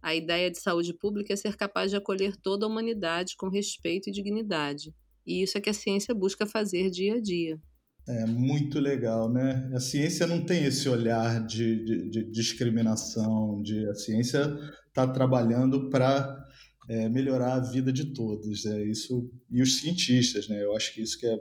A 0.00 0.14
ideia 0.14 0.50
de 0.50 0.58
saúde 0.58 0.94
pública 0.94 1.32
é 1.32 1.36
ser 1.36 1.56
capaz 1.56 1.90
de 1.90 1.96
acolher 1.96 2.36
toda 2.36 2.64
a 2.64 2.68
humanidade 2.68 3.36
com 3.36 3.48
respeito 3.48 4.08
e 4.08 4.12
dignidade. 4.12 4.94
E 5.26 5.42
isso 5.42 5.58
é 5.58 5.60
que 5.60 5.70
a 5.70 5.74
ciência 5.74 6.14
busca 6.14 6.46
fazer 6.46 6.90
dia 6.90 7.16
a 7.16 7.20
dia. 7.20 7.60
É 8.06 8.26
muito 8.26 8.78
legal, 8.78 9.32
né? 9.32 9.70
A 9.74 9.80
ciência 9.80 10.26
não 10.26 10.44
tem 10.44 10.64
esse 10.64 10.88
olhar 10.88 11.44
de, 11.46 11.84
de, 11.84 12.10
de 12.10 12.30
discriminação, 12.30 13.62
de 13.62 13.88
a 13.88 13.94
ciência 13.94 14.58
está 14.88 15.06
trabalhando 15.06 15.88
para 15.88 16.46
é, 16.88 17.08
melhorar 17.08 17.54
a 17.54 17.60
vida 17.60 17.90
de 17.90 18.12
todos, 18.12 18.66
é 18.66 18.84
isso 18.84 19.30
e 19.50 19.62
os 19.62 19.80
cientistas, 19.80 20.48
né? 20.48 20.62
Eu 20.62 20.76
acho 20.76 20.92
que 20.92 21.00
isso 21.00 21.18
que 21.18 21.26
é, 21.26 21.40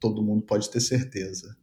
todo 0.00 0.22
mundo 0.22 0.42
pode 0.42 0.70
ter 0.70 0.80
certeza. 0.80 1.56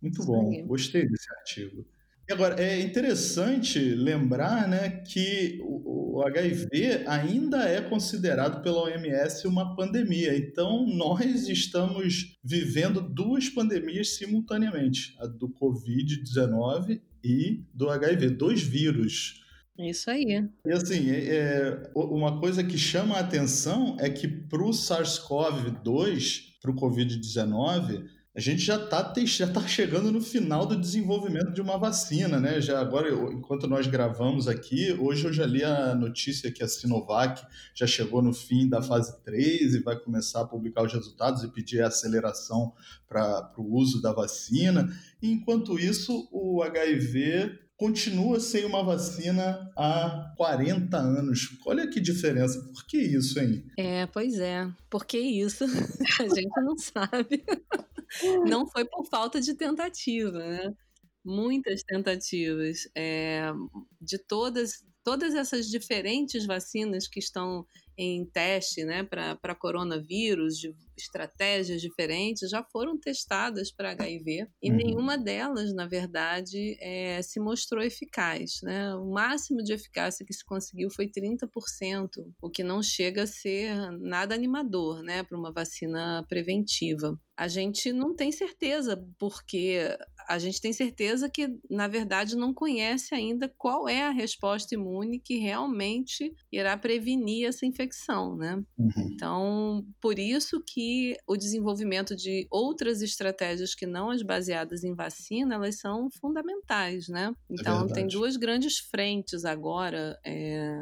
Muito 0.00 0.24
bom, 0.24 0.66
gostei 0.66 1.08
desse 1.08 1.30
artigo. 1.38 1.86
E 2.30 2.32
agora, 2.32 2.62
é 2.62 2.80
interessante 2.80 3.80
lembrar 3.80 4.68
né, 4.68 4.88
que 5.04 5.58
o, 5.64 6.22
HIV 6.22 7.02
ainda 7.08 7.64
é 7.64 7.80
considerado 7.80 8.62
pela 8.62 8.82
OMS 8.82 9.48
uma 9.48 9.74
pandemia. 9.74 10.36
Então, 10.36 10.86
nós 10.86 11.48
estamos 11.48 12.38
vivendo 12.44 13.00
duas 13.00 13.48
pandemias 13.48 14.14
simultaneamente: 14.14 15.16
a 15.18 15.26
do 15.26 15.48
Covid-19 15.48 17.00
e 17.24 17.64
do 17.74 17.90
HIV, 17.90 18.30
dois 18.30 18.62
vírus. 18.62 19.42
Isso 19.76 20.08
aí. 20.08 20.48
E 20.64 20.72
assim, 20.72 21.10
é, 21.10 21.34
é 21.34 21.90
uma 21.96 22.38
coisa 22.38 22.62
que 22.62 22.78
chama 22.78 23.16
a 23.16 23.20
atenção 23.20 23.96
é 23.98 24.08
que 24.08 24.28
para 24.28 24.62
o 24.62 24.70
SARS-CoV-2, 24.70 26.42
para 26.62 26.70
o 26.70 26.76
Covid-19, 26.76 28.04
a 28.34 28.38
gente 28.38 28.62
já 28.62 28.76
está 28.76 29.12
já 29.24 29.48
tá 29.48 29.66
chegando 29.66 30.12
no 30.12 30.20
final 30.20 30.64
do 30.64 30.78
desenvolvimento 30.78 31.52
de 31.52 31.60
uma 31.60 31.76
vacina, 31.76 32.38
né? 32.38 32.60
Já 32.60 32.80
agora, 32.80 33.10
enquanto 33.32 33.66
nós 33.66 33.88
gravamos 33.88 34.46
aqui, 34.46 34.92
hoje 34.92 35.24
eu 35.24 35.32
já 35.32 35.44
li 35.44 35.64
a 35.64 35.96
notícia 35.96 36.50
que 36.52 36.62
a 36.62 36.68
Sinovac 36.68 37.44
já 37.74 37.88
chegou 37.88 38.22
no 38.22 38.32
fim 38.32 38.68
da 38.68 38.80
fase 38.80 39.20
3 39.24 39.74
e 39.74 39.82
vai 39.82 39.98
começar 39.98 40.42
a 40.42 40.46
publicar 40.46 40.84
os 40.84 40.92
resultados 40.92 41.42
e 41.42 41.48
pedir 41.48 41.82
aceleração 41.82 42.72
para 43.08 43.52
o 43.58 43.76
uso 43.76 44.00
da 44.00 44.12
vacina. 44.12 44.88
E, 45.20 45.28
enquanto 45.28 45.76
isso, 45.76 46.28
o 46.30 46.62
HIV 46.62 47.58
continua 47.80 48.38
sem 48.38 48.66
uma 48.66 48.84
vacina 48.84 49.72
há 49.74 50.34
40 50.36 50.96
anos. 50.98 51.58
Olha 51.66 51.88
que 51.88 51.98
diferença. 51.98 52.60
Por 52.74 52.86
que 52.86 52.98
isso, 52.98 53.40
hein? 53.40 53.64
É, 53.76 54.06
pois 54.06 54.38
é. 54.38 54.68
Por 54.90 55.06
que 55.06 55.18
isso? 55.18 55.64
A 56.20 56.28
gente 56.34 56.60
não 56.60 56.76
sabe. 56.76 57.42
Não 58.46 58.66
foi 58.66 58.84
por 58.84 59.06
falta 59.06 59.40
de 59.40 59.54
tentativa, 59.54 60.38
né? 60.38 60.74
Muitas 61.24 61.82
tentativas. 61.82 62.88
É, 62.94 63.50
de 64.00 64.18
todas, 64.18 64.84
todas 65.04 65.34
essas 65.34 65.66
diferentes 65.68 66.46
vacinas 66.46 67.06
que 67.06 67.18
estão 67.18 67.66
em 68.02 68.24
teste 68.24 68.82
né, 68.82 69.02
para 69.04 69.54
coronavírus, 69.54 70.56
de 70.56 70.74
estratégias 70.96 71.80
diferentes, 71.82 72.48
já 72.48 72.62
foram 72.62 72.98
testadas 72.98 73.70
para 73.70 73.90
HIV 73.90 74.48
e 74.62 74.70
uhum. 74.70 74.76
nenhuma 74.76 75.18
delas, 75.18 75.74
na 75.74 75.86
verdade, 75.86 76.76
é, 76.80 77.20
se 77.22 77.38
mostrou 77.38 77.82
eficaz. 77.82 78.60
Né? 78.62 78.94
O 78.94 79.10
máximo 79.10 79.62
de 79.62 79.72
eficácia 79.72 80.24
que 80.24 80.32
se 80.32 80.44
conseguiu 80.44 80.90
foi 80.90 81.08
30%, 81.08 82.08
o 82.40 82.50
que 82.50 82.62
não 82.62 82.82
chega 82.82 83.24
a 83.24 83.26
ser 83.26 83.74
nada 83.98 84.34
animador 84.34 85.02
né, 85.02 85.22
para 85.22 85.38
uma 85.38 85.52
vacina 85.52 86.24
preventiva. 86.28 87.18
A 87.36 87.48
gente 87.48 87.92
não 87.92 88.14
tem 88.14 88.30
certeza, 88.30 89.02
porque 89.18 89.96
a 90.30 90.38
gente 90.38 90.60
tem 90.60 90.72
certeza 90.72 91.28
que, 91.28 91.58
na 91.68 91.88
verdade, 91.88 92.36
não 92.36 92.54
conhece 92.54 93.12
ainda 93.12 93.52
qual 93.58 93.88
é 93.88 94.04
a 94.04 94.12
resposta 94.12 94.76
imune 94.76 95.18
que 95.18 95.38
realmente 95.38 96.32
irá 96.52 96.76
prevenir 96.76 97.48
essa 97.48 97.66
infecção, 97.66 98.36
né? 98.36 98.62
Uhum. 98.78 99.10
Então, 99.12 99.84
por 100.00 100.20
isso 100.20 100.62
que 100.64 101.16
o 101.26 101.36
desenvolvimento 101.36 102.14
de 102.14 102.46
outras 102.48 103.02
estratégias 103.02 103.74
que 103.74 103.86
não 103.86 104.08
as 104.08 104.22
baseadas 104.22 104.84
em 104.84 104.94
vacina, 104.94 105.56
elas 105.56 105.80
são 105.80 106.08
fundamentais, 106.20 107.08
né? 107.08 107.34
É 107.50 107.54
então, 107.54 107.86
é 107.86 107.92
tem 107.92 108.06
duas 108.06 108.36
grandes 108.36 108.78
frentes 108.78 109.44
agora 109.44 110.16
é, 110.24 110.80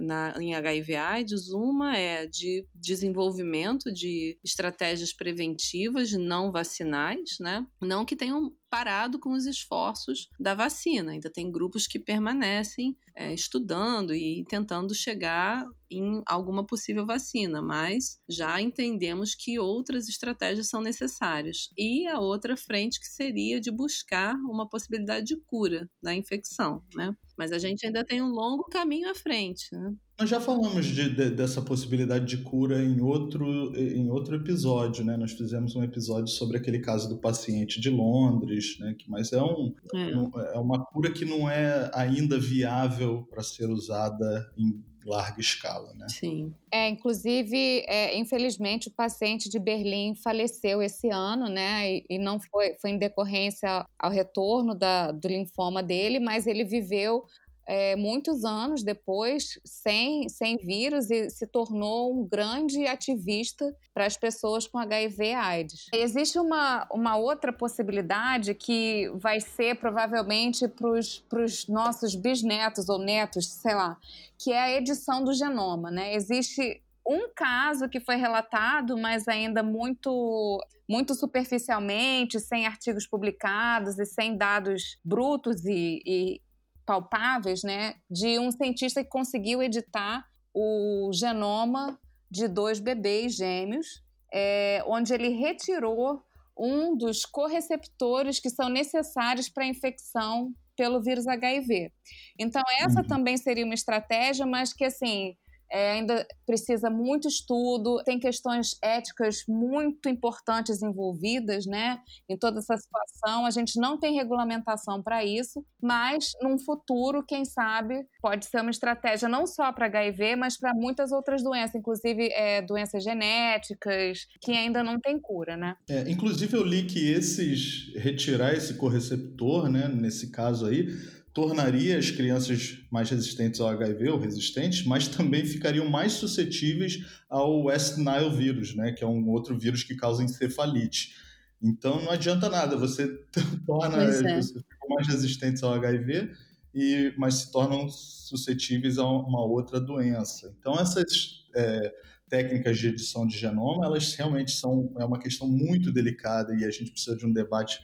na, 0.00 0.34
em 0.40 0.56
HIV/AIDS. 0.56 1.50
Uma 1.50 1.96
é 1.96 2.26
de 2.26 2.66
desenvolvimento 2.74 3.92
de 3.92 4.36
estratégias 4.42 5.12
preventivas 5.12 6.10
não 6.10 6.50
vacinais, 6.50 7.36
né? 7.38 7.64
Não 7.80 8.04
que 8.04 8.16
tenham 8.16 8.52
parado 8.70 9.18
com 9.18 9.32
os 9.32 9.46
esforços 9.46 10.28
da 10.38 10.54
vacina. 10.54 11.12
Ainda 11.12 11.30
tem 11.30 11.50
grupos 11.50 11.86
que 11.86 11.98
permanecem 11.98 12.96
é, 13.14 13.32
estudando 13.32 14.14
e 14.14 14.44
tentando 14.48 14.94
chegar 14.94 15.66
em 15.90 16.22
alguma 16.26 16.64
possível 16.64 17.06
vacina, 17.06 17.62
mas 17.62 18.20
já 18.28 18.60
entendemos 18.60 19.34
que 19.34 19.58
outras 19.58 20.08
estratégias 20.08 20.68
são 20.68 20.80
necessárias. 20.80 21.70
E 21.76 22.06
a 22.06 22.20
outra 22.20 22.56
frente 22.56 23.00
que 23.00 23.06
seria 23.06 23.60
de 23.60 23.70
buscar 23.70 24.34
uma 24.34 24.68
possibilidade 24.68 25.26
de 25.26 25.36
cura 25.36 25.88
da 26.02 26.14
infecção, 26.14 26.82
né? 26.94 27.14
Mas 27.36 27.52
a 27.52 27.58
gente 27.58 27.86
ainda 27.86 28.04
tem 28.04 28.22
um 28.22 28.30
longo 28.30 28.64
caminho 28.64 29.10
à 29.10 29.14
frente, 29.14 29.68
né? 29.72 29.94
Nós 30.18 30.28
já 30.28 30.40
falamos 30.40 30.84
de, 30.84 31.14
de, 31.14 31.30
dessa 31.30 31.62
possibilidade 31.62 32.24
de 32.24 32.38
cura 32.38 32.82
em 32.82 33.00
outro, 33.00 33.72
em 33.76 34.10
outro 34.10 34.34
episódio, 34.34 35.04
né? 35.04 35.16
Nós 35.16 35.30
fizemos 35.30 35.76
um 35.76 35.82
episódio 35.84 36.26
sobre 36.26 36.56
aquele 36.56 36.80
caso 36.80 37.08
do 37.08 37.18
paciente 37.18 37.80
de 37.80 37.88
Londres, 37.88 38.76
né? 38.80 38.96
Que, 38.98 39.08
mas 39.08 39.32
é, 39.32 39.40
um, 39.40 39.72
é. 39.94 40.56
é 40.56 40.58
uma 40.58 40.84
cura 40.86 41.12
que 41.12 41.24
não 41.24 41.48
é 41.48 41.88
ainda 41.94 42.36
viável 42.36 43.28
para 43.30 43.44
ser 43.44 43.70
usada 43.70 44.50
em 44.58 44.82
larga 45.08 45.40
escala, 45.40 45.94
né? 45.94 46.06
Sim. 46.08 46.52
É, 46.70 46.88
inclusive, 46.88 47.84
é, 47.86 48.18
infelizmente, 48.18 48.88
o 48.88 48.92
paciente 48.92 49.48
de 49.48 49.58
Berlim 49.58 50.14
faleceu 50.16 50.82
esse 50.82 51.08
ano, 51.08 51.48
né? 51.48 51.92
E, 51.92 52.04
e, 52.10 52.18
não 52.18 52.38
foi, 52.40 52.74
foi 52.80 52.90
em 52.90 52.98
decorrência 52.98 53.86
ao 53.98 54.10
retorno 54.10 54.74
da, 54.74 55.12
do 55.12 55.28
linfoma 55.28 55.82
dele, 55.82 56.18
mas 56.20 56.46
ele 56.46 56.64
viveu 56.64 57.24
é, 57.68 57.94
muitos 57.96 58.46
anos 58.46 58.82
depois 58.82 59.60
sem, 59.62 60.26
sem 60.30 60.56
vírus 60.56 61.10
e 61.10 61.28
se 61.28 61.46
tornou 61.46 62.18
um 62.18 62.26
grande 62.26 62.86
ativista 62.86 63.76
para 63.92 64.06
as 64.06 64.16
pessoas 64.16 64.66
com 64.66 64.78
HIV/AIDS. 64.78 65.88
Existe 65.92 66.38
uma, 66.38 66.88
uma 66.90 67.16
outra 67.16 67.52
possibilidade 67.52 68.54
que 68.54 69.10
vai 69.16 69.38
ser 69.38 69.76
provavelmente 69.76 70.66
para 70.66 71.44
os 71.44 71.68
nossos 71.68 72.14
bisnetos 72.14 72.88
ou 72.88 72.98
netos, 72.98 73.46
sei 73.46 73.74
lá, 73.74 73.98
que 74.38 74.50
é 74.50 74.60
a 74.60 74.72
edição 74.72 75.22
do 75.22 75.34
genoma. 75.34 75.90
Né? 75.90 76.14
Existe 76.14 76.82
um 77.06 77.28
caso 77.34 77.86
que 77.86 78.00
foi 78.00 78.16
relatado, 78.16 78.96
mas 78.96 79.28
ainda 79.28 79.62
muito 79.62 80.58
muito 80.90 81.14
superficialmente, 81.14 82.40
sem 82.40 82.66
artigos 82.66 83.06
publicados 83.06 83.98
e 83.98 84.06
sem 84.06 84.38
dados 84.38 84.96
brutos 85.04 85.66
e, 85.66 86.00
e 86.06 86.40
palpáveis, 86.88 87.62
né, 87.62 87.96
de 88.10 88.38
um 88.38 88.50
cientista 88.50 89.04
que 89.04 89.10
conseguiu 89.10 89.62
editar 89.62 90.24
o 90.54 91.10
genoma 91.12 92.00
de 92.30 92.48
dois 92.48 92.80
bebês 92.80 93.36
gêmeos, 93.36 94.02
é, 94.32 94.82
onde 94.86 95.12
ele 95.12 95.28
retirou 95.28 96.22
um 96.58 96.96
dos 96.96 97.26
correceptores 97.26 98.40
que 98.40 98.48
são 98.48 98.70
necessários 98.70 99.50
para 99.50 99.64
a 99.64 99.68
infecção 99.68 100.50
pelo 100.74 101.02
vírus 101.02 101.26
HIV. 101.26 101.92
Então, 102.38 102.62
essa 102.80 103.02
uhum. 103.02 103.06
também 103.06 103.36
seria 103.36 103.66
uma 103.66 103.74
estratégia, 103.74 104.46
mas 104.46 104.72
que, 104.72 104.84
assim, 104.84 105.36
é, 105.70 105.92
ainda 105.92 106.26
precisa 106.46 106.88
muito 106.90 107.28
estudo, 107.28 108.02
tem 108.04 108.18
questões 108.18 108.76
éticas 108.82 109.44
muito 109.48 110.08
importantes 110.08 110.82
envolvidas, 110.82 111.66
né? 111.66 112.00
Em 112.28 112.36
toda 112.36 112.58
essa 112.58 112.76
situação, 112.76 113.44
a 113.44 113.50
gente 113.50 113.78
não 113.78 113.98
tem 113.98 114.14
regulamentação 114.14 115.02
para 115.02 115.24
isso, 115.24 115.64
mas 115.82 116.32
num 116.42 116.58
futuro, 116.58 117.24
quem 117.24 117.44
sabe, 117.44 118.06
pode 118.20 118.46
ser 118.46 118.60
uma 118.60 118.70
estratégia 118.70 119.28
não 119.28 119.46
só 119.46 119.72
para 119.72 119.86
HIV, 119.86 120.36
mas 120.36 120.58
para 120.58 120.72
muitas 120.74 121.12
outras 121.12 121.42
doenças, 121.42 121.74
inclusive 121.74 122.28
é, 122.32 122.62
doenças 122.62 123.02
genéticas 123.04 124.26
que 124.40 124.52
ainda 124.52 124.82
não 124.82 124.98
tem 124.98 125.20
cura, 125.20 125.56
né? 125.56 125.76
É, 125.88 126.10
inclusive 126.10 126.56
eu 126.56 126.62
li 126.62 126.84
que 126.84 127.10
esses 127.10 127.92
retirar 127.94 128.54
esse 128.54 128.74
correceptor, 128.74 129.68
né? 129.68 129.88
Nesse 129.88 130.30
caso 130.30 130.66
aí 130.66 130.88
tornaria 131.32 131.98
as 131.98 132.10
crianças 132.10 132.78
mais 132.90 133.10
resistentes 133.10 133.60
ao 133.60 133.68
HIV 133.68 134.10
ou 134.10 134.18
resistentes, 134.18 134.84
mas 134.84 135.08
também 135.08 135.44
ficariam 135.44 135.88
mais 135.88 136.12
suscetíveis 136.12 136.98
ao 137.28 137.64
West 137.64 137.96
Nile 137.96 138.36
vírus, 138.36 138.74
né, 138.74 138.92
que 138.92 139.04
é 139.04 139.06
um 139.06 139.28
outro 139.28 139.58
vírus 139.58 139.82
que 139.82 139.94
causa 139.94 140.22
encefalite. 140.22 141.14
Então 141.62 142.02
não 142.02 142.10
adianta 142.10 142.48
nada, 142.48 142.76
você 142.76 143.08
torna 143.66 144.02
é. 144.02 144.40
você 144.40 144.62
mais 144.88 145.06
resistentes 145.06 145.62
ao 145.62 145.74
HIV 145.74 146.32
e 146.74 147.12
mas 147.16 147.34
se 147.34 147.52
tornam 147.52 147.88
suscetíveis 147.88 148.98
a 148.98 149.04
uma 149.04 149.44
outra 149.44 149.80
doença. 149.80 150.54
Então 150.58 150.78
essas 150.78 151.44
é, 151.54 151.92
técnicas 152.28 152.78
de 152.78 152.88
edição 152.88 153.26
de 153.26 153.36
genoma, 153.36 153.84
elas 153.84 154.14
realmente 154.14 154.52
são 154.52 154.92
é 154.98 155.04
uma 155.04 155.18
questão 155.18 155.48
muito 155.48 155.92
delicada 155.92 156.54
e 156.54 156.64
a 156.64 156.70
gente 156.70 156.90
precisa 156.90 157.16
de 157.16 157.26
um 157.26 157.32
debate 157.32 157.80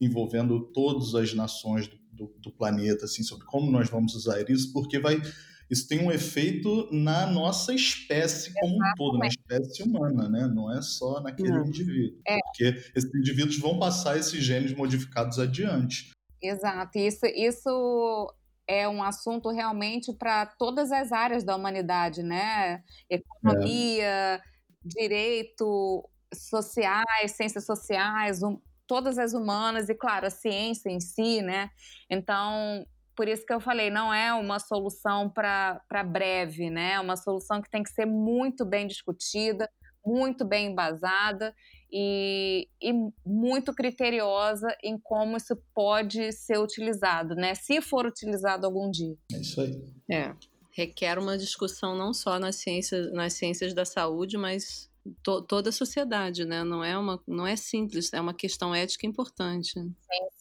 envolvendo 0.00 0.60
todas 0.72 1.14
as 1.14 1.34
nações 1.34 1.86
do, 1.88 1.98
do, 2.18 2.34
do 2.38 2.50
planeta, 2.50 3.04
assim, 3.04 3.22
sobre 3.22 3.46
como 3.46 3.70
nós 3.70 3.88
vamos 3.88 4.14
usar 4.14 4.48
isso, 4.50 4.72
porque 4.72 4.98
vai 4.98 5.22
isso 5.70 5.86
tem 5.86 6.00
um 6.00 6.10
efeito 6.10 6.88
na 6.90 7.26
nossa 7.26 7.74
espécie 7.74 8.52
como 8.54 8.74
Exatamente. 8.74 8.92
um 8.92 8.96
todo, 8.96 9.18
na 9.18 9.26
espécie 9.26 9.82
humana, 9.82 10.28
né? 10.28 10.46
Não 10.46 10.72
é 10.72 10.80
só 10.80 11.20
naquele 11.20 11.50
Não. 11.50 11.66
indivíduo. 11.66 12.18
É. 12.26 12.38
Porque 12.38 12.64
esses 12.96 13.14
indivíduos 13.14 13.58
vão 13.58 13.78
passar 13.78 14.16
esses 14.16 14.42
genes 14.42 14.74
modificados 14.74 15.38
adiante. 15.38 16.10
Exato. 16.42 16.98
Isso, 16.98 17.26
isso 17.26 18.34
é 18.66 18.88
um 18.88 19.02
assunto 19.02 19.50
realmente 19.50 20.12
para 20.14 20.46
todas 20.46 20.90
as 20.90 21.12
áreas 21.12 21.44
da 21.44 21.54
humanidade, 21.54 22.22
né? 22.22 22.82
Economia, 23.10 24.06
é. 24.06 24.40
direito, 24.82 26.08
sociais, 26.34 27.32
ciências 27.32 27.66
sociais, 27.66 28.42
um, 28.42 28.58
todas 28.88 29.18
as 29.18 29.34
humanas 29.34 29.88
e, 29.88 29.94
claro, 29.94 30.26
a 30.26 30.30
ciência 30.30 30.88
em 30.88 30.98
si, 30.98 31.42
né? 31.42 31.70
Então, 32.10 32.84
por 33.14 33.28
isso 33.28 33.44
que 33.44 33.52
eu 33.52 33.60
falei, 33.60 33.90
não 33.90 34.12
é 34.12 34.32
uma 34.32 34.58
solução 34.58 35.28
para 35.28 36.04
breve, 36.04 36.70
né? 36.70 36.92
É 36.94 37.00
uma 37.00 37.16
solução 37.16 37.60
que 37.60 37.70
tem 37.70 37.82
que 37.82 37.90
ser 37.90 38.06
muito 38.06 38.64
bem 38.64 38.86
discutida, 38.86 39.70
muito 40.04 40.44
bem 40.44 40.68
embasada 40.68 41.54
e, 41.92 42.66
e, 42.80 42.92
muito 43.26 43.74
criteriosa 43.74 44.74
em 44.82 44.98
como 44.98 45.36
isso 45.36 45.54
pode 45.74 46.32
ser 46.32 46.58
utilizado, 46.58 47.34
né? 47.34 47.54
Se 47.54 47.80
for 47.82 48.06
utilizado 48.06 48.64
algum 48.64 48.90
dia. 48.90 49.16
É 49.32 49.38
isso 49.38 49.60
aí. 49.60 49.84
É. 50.10 50.34
Requer 50.72 51.18
uma 51.18 51.36
discussão 51.36 51.96
não 51.96 52.14
só 52.14 52.38
nas 52.38 52.56
ciências, 52.56 53.12
nas 53.12 53.32
ciências 53.32 53.74
da 53.74 53.84
saúde, 53.84 54.38
mas 54.38 54.87
to, 55.22 55.42
toda 55.42 55.70
a 55.70 55.72
sociedade, 55.72 56.44
né? 56.44 56.64
Não 56.64 56.82
é, 56.82 56.96
uma, 56.96 57.20
não 57.26 57.46
é 57.46 57.56
simples, 57.56 58.12
é 58.12 58.20
uma 58.20 58.34
questão 58.34 58.74
ética 58.74 59.06
importante. 59.06 59.72
Sim, 59.72 59.94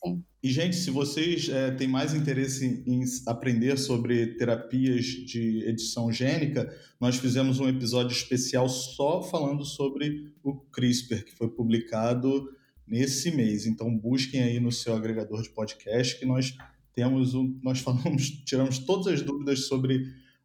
sim. 0.03 0.23
E, 0.41 0.49
gente, 0.49 0.75
se 0.75 0.91
vocês 0.91 1.49
é, 1.49 1.71
têm 1.71 1.87
mais 1.87 2.13
interesse 2.13 2.83
em 2.85 3.03
aprender 3.25 3.77
sobre 3.77 4.35
terapias 4.35 5.05
de 5.05 5.63
edição 5.65 6.11
gênica, 6.11 6.73
nós 6.99 7.17
fizemos 7.17 7.59
um 7.59 7.67
episódio 7.67 8.15
especial 8.15 8.69
só 8.69 9.21
falando 9.21 9.65
sobre 9.65 10.33
o 10.43 10.55
CRISPR, 10.55 11.25
que 11.25 11.35
foi 11.35 11.49
publicado 11.49 12.49
nesse 12.87 13.31
mês. 13.31 13.65
Então, 13.65 13.95
busquem 13.95 14.41
aí 14.41 14.59
no 14.59 14.71
seu 14.71 14.95
agregador 14.95 15.41
de 15.41 15.49
podcast 15.49 16.17
que 16.17 16.25
nós 16.25 16.55
temos 16.93 17.33
um, 17.33 17.59
nós 17.61 17.79
falamos, 17.81 18.29
tiramos 18.45 18.79
todas 18.79 19.07
as 19.07 19.21
dúvidas 19.21 19.67
sobre 19.67 20.03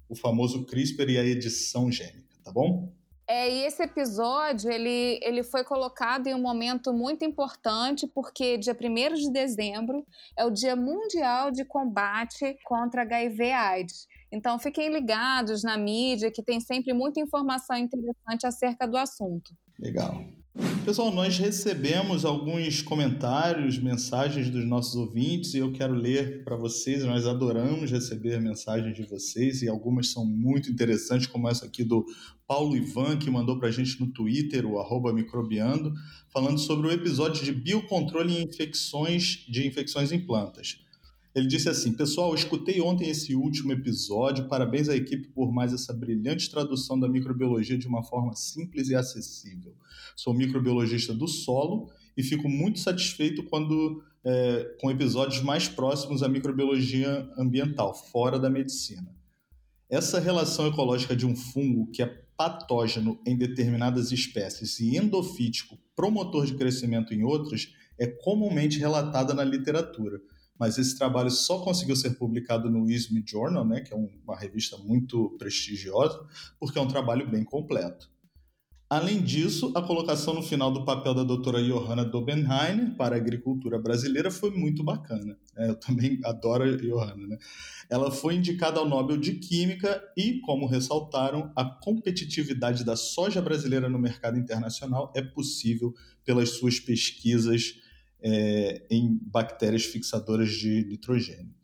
o 0.09 0.15
famoso 0.15 0.65
CRISPR 0.65 1.11
e 1.11 1.19
a 1.19 1.25
edição 1.25 1.91
gênica, 1.91 2.37
tá 2.45 2.53
bom? 2.53 2.93
É, 3.35 3.51
e 3.51 3.65
esse 3.65 3.83
episódio 3.83 4.71
ele, 4.71 5.19
ele 5.23 5.43
foi 5.43 5.65
colocado 5.65 6.27
em 6.27 6.35
um 6.35 6.43
momento 6.43 6.93
muito 6.93 7.25
importante, 7.25 8.07
porque 8.07 8.59
dia 8.59 8.77
1 8.79 9.15
de 9.15 9.33
dezembro 9.33 10.05
é 10.37 10.45
o 10.45 10.51
Dia 10.51 10.77
Mundial 10.77 11.51
de 11.51 11.65
Combate 11.65 12.59
contra 12.63 13.01
HIV/AIDS. 13.01 14.07
Então 14.31 14.59
fiquem 14.59 14.93
ligados 14.93 15.63
na 15.63 15.79
mídia, 15.79 16.31
que 16.31 16.43
tem 16.43 16.61
sempre 16.61 16.93
muita 16.93 17.21
informação 17.21 17.75
interessante 17.75 18.47
acerca 18.47 18.87
do 18.87 18.99
assunto. 18.99 19.57
Legal. 19.79 20.23
Pessoal, 20.85 21.11
nós 21.11 21.39
recebemos 21.39 22.27
alguns 22.27 22.83
comentários, 22.83 23.79
mensagens 23.79 24.51
dos 24.51 24.67
nossos 24.67 24.95
ouvintes 24.95 25.55
e 25.55 25.59
eu 25.59 25.73
quero 25.73 25.95
ler 25.95 26.45
para 26.45 26.57
vocês. 26.57 27.03
Nós 27.05 27.27
adoramos 27.27 27.91
receber 27.91 28.39
mensagens 28.39 28.95
de 28.95 29.03
vocês 29.05 29.63
e 29.63 29.69
algumas 29.69 30.13
são 30.13 30.27
muito 30.27 30.71
interessantes, 30.71 31.27
como 31.27 31.49
essa 31.49 31.65
aqui 31.65 31.83
do 31.83 32.05
Paulo 32.53 32.77
Ivan, 32.77 33.17
que 33.17 33.31
mandou 33.31 33.59
para 33.59 33.69
a 33.69 33.71
gente 33.71 33.99
no 33.99 34.09
Twitter, 34.09 34.67
o 34.67 34.79
arroba 34.79 35.11
microbiando, 35.11 35.95
falando 36.29 36.59
sobre 36.59 36.87
o 36.87 36.91
episódio 36.91 37.43
de 37.43 37.51
biocontrole 37.51 38.37
em 38.37 38.43
infecções 38.43 39.47
de 39.49 39.67
infecções 39.67 40.13
em 40.13 40.21
plantas. 40.21 40.79
Ele 41.35 41.47
disse 41.47 41.71
assim: 41.71 41.95
Pessoal, 41.95 42.35
escutei 42.35 42.79
ontem 42.83 43.09
esse 43.09 43.35
último 43.35 43.73
episódio. 43.73 44.49
Parabéns 44.49 44.91
à 44.91 44.95
equipe 44.95 45.29
por 45.29 45.51
mais 45.51 45.73
essa 45.73 45.95
brilhante 45.95 46.51
tradução 46.51 47.01
da 47.01 47.09
microbiologia 47.09 47.79
de 47.79 47.89
uma 47.89 48.03
forma 48.03 48.35
simples 48.37 48.91
e 48.91 48.95
acessível. 48.95 49.75
Sou 50.15 50.35
microbiologista 50.35 51.15
do 51.15 51.27
solo 51.27 51.91
e 52.15 52.23
fico 52.23 52.51
muito 52.51 52.81
satisfeito 52.81 53.45
quando 53.45 54.05
é, 54.23 54.77
com 54.79 54.91
episódios 54.91 55.41
mais 55.41 55.69
próximos 55.69 56.23
à 56.23 56.29
microbiologia 56.29 57.31
ambiental, 57.39 57.95
fora 57.95 58.39
da 58.39 58.51
medicina. 58.51 59.11
Essa 59.89 60.21
relação 60.21 60.67
ecológica 60.67 61.17
de 61.17 61.25
um 61.25 61.35
fungo 61.35 61.91
que 61.91 62.03
é 62.03 62.23
patógeno 62.43 63.21
em 63.25 63.37
determinadas 63.37 64.11
espécies 64.11 64.81
e 64.81 64.97
endofítico 64.97 65.79
promotor 65.95 66.45
de 66.45 66.55
crescimento 66.55 67.15
em 67.15 67.23
outras 67.23 67.73
é 67.97 68.07
comumente 68.07 68.81
relatada 68.81 69.33
na 69.33 69.45
literatura 69.45 70.21
mas 70.59 70.79
esse 70.79 70.97
trabalho 70.97 71.29
só 71.29 71.59
conseguiu 71.59 71.97
ser 71.97 72.11
publicado 72.11 72.71
no 72.71 72.89
ISME 72.89 73.25
Journal, 73.27 73.67
né, 73.67 73.81
que 73.81 73.93
é 73.93 73.97
uma 73.97 74.37
revista 74.37 74.77
muito 74.79 75.31
prestigiosa, 75.31 76.25
porque 76.61 76.79
é 76.79 76.81
um 76.81 76.87
trabalho 76.87 77.29
bem 77.29 77.43
completo. 77.43 78.09
Além 78.93 79.23
disso, 79.23 79.73
a 79.75 79.81
colocação 79.81 80.35
no 80.35 80.43
final 80.43 80.71
do 80.71 80.85
papel 80.85 81.15
da 81.15 81.25
doutora 81.25 81.63
Johanna 81.63 82.05
Dobenheim 82.05 82.91
para 82.91 83.15
a 83.15 83.19
agricultura 83.19 83.79
brasileira 83.79 84.31
foi 84.31 84.51
muito 84.51 84.85
bacana. 84.85 85.35
É, 85.57 85.71
eu 85.71 85.77
também 85.77 86.21
adoro 86.23 86.65
a 86.65 86.77
Johanna. 86.77 87.27
Né? 87.27 87.39
Ela 87.89 88.11
foi 88.11 88.35
indicada 88.35 88.79
ao 88.79 88.87
Nobel 88.87 89.17
de 89.17 89.37
Química 89.37 89.99
e, 90.15 90.41
como 90.41 90.67
ressaltaram, 90.67 91.51
a 91.57 91.65
competitividade 91.65 92.85
da 92.85 92.95
soja 92.95 93.41
brasileira 93.41 93.89
no 93.89 93.99
mercado 93.99 94.39
internacional 94.39 95.11
é 95.17 95.23
possível 95.23 95.95
pelas 96.23 96.51
suas 96.51 96.79
pesquisas 96.79 97.73
é, 98.23 98.87
em 98.91 99.19
bactérias 99.23 99.87
fixadoras 99.87 100.51
de 100.51 100.85
nitrogênio. 100.85 101.55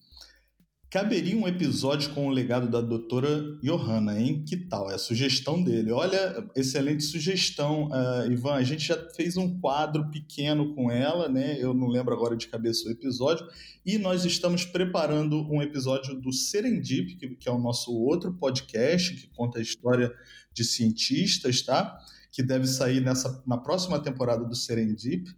Caberia 0.91 1.37
um 1.37 1.47
episódio 1.47 2.15
com 2.15 2.29
o 2.29 2.31
legado 2.31 2.67
da 2.67 2.81
doutora 2.81 3.59
Johanna, 3.63 4.19
hein? 4.19 4.43
Que 4.43 4.57
tal? 4.57 4.91
É 4.91 4.95
a 4.95 4.99
sugestão 4.99 5.63
dele. 5.63 5.93
Olha, 5.93 6.49
excelente 6.57 7.05
sugestão, 7.05 7.91
uh, 7.91 8.33
Ivan. 8.33 8.55
A 8.55 8.63
gente 8.63 8.87
já 8.87 8.97
fez 9.15 9.37
um 9.37 9.61
quadro 9.61 10.11
pequeno 10.11 10.75
com 10.75 10.91
ela, 10.91 11.29
né? 11.29 11.59
Eu 11.61 11.75
não 11.75 11.89
lembro 11.89 12.15
agora 12.15 12.35
de 12.35 12.49
cabeça 12.49 12.89
o 12.89 12.91
episódio. 12.91 13.47
E 13.85 13.99
nós 13.99 14.25
estamos 14.25 14.65
preparando 14.65 15.47
um 15.53 15.61
episódio 15.61 16.19
do 16.19 16.33
Serendip, 16.33 17.17
que, 17.17 17.29
que 17.37 17.49
é 17.51 17.53
o 17.53 17.59
nosso 17.59 17.93
outro 17.93 18.33
podcast, 18.33 19.15
que 19.15 19.27
conta 19.37 19.59
a 19.59 19.63
história 19.63 20.11
de 20.55 20.65
cientistas, 20.65 21.61
tá? 21.61 21.99
Que 22.33 22.43
deve 22.43 22.67
sair 22.67 23.03
nessa, 23.03 23.43
na 23.47 23.59
próxima 23.59 24.01
temporada 24.01 24.43
do 24.43 24.57
Serendip 24.57 25.37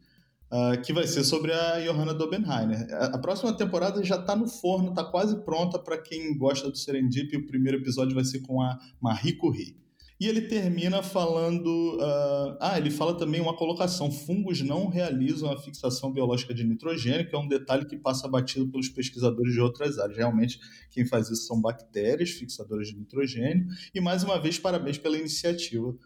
uh, 0.50 0.80
que 0.82 0.92
vai 0.92 1.06
ser 1.06 1.24
sobre 1.24 1.52
a 1.52 1.80
Johanna 1.80 2.12
Dobenheiner. 2.12 2.86
A, 2.92 3.16
a 3.16 3.18
próxima 3.18 3.52
temporada 3.52 4.02
já 4.04 4.16
está 4.16 4.34
no 4.34 4.48
forno, 4.48 4.90
está 4.90 5.04
quase 5.04 5.36
pronta 5.44 5.78
para 5.78 5.96
quem 5.98 6.36
gosta 6.36 6.70
do 6.70 6.76
Serendip. 6.76 7.36
O 7.36 7.46
primeiro 7.46 7.78
episódio 7.78 8.14
vai 8.14 8.24
ser 8.24 8.40
com 8.40 8.60
a 8.60 8.78
Marie 9.00 9.34
Curie. 9.34 9.78
E 10.20 10.26
ele 10.26 10.42
termina 10.42 11.02
falando. 11.02 11.96
Uh, 11.96 12.56
ah, 12.60 12.74
ele 12.76 12.90
fala 12.90 13.16
também 13.16 13.40
uma 13.40 13.56
colocação: 13.56 14.12
fungos 14.12 14.60
não 14.60 14.86
realizam 14.86 15.50
a 15.50 15.56
fixação 15.56 16.12
biológica 16.12 16.52
de 16.52 16.62
nitrogênio, 16.62 17.26
que 17.26 17.34
é 17.34 17.38
um 17.38 17.48
detalhe 17.48 17.86
que 17.86 17.96
passa 17.96 18.28
batido 18.28 18.68
pelos 18.68 18.90
pesquisadores 18.90 19.54
de 19.54 19.60
outras 19.60 19.98
áreas. 19.98 20.18
Realmente, 20.18 20.60
quem 20.90 21.06
faz 21.06 21.30
isso 21.30 21.46
são 21.46 21.58
bactérias 21.58 22.30
fixadoras 22.32 22.88
de 22.88 22.98
nitrogênio. 22.98 23.66
E 23.94 24.00
mais 24.00 24.22
uma 24.22 24.38
vez, 24.38 24.58
parabéns 24.58 24.98
pela 24.98 25.16
iniciativa 25.16 25.96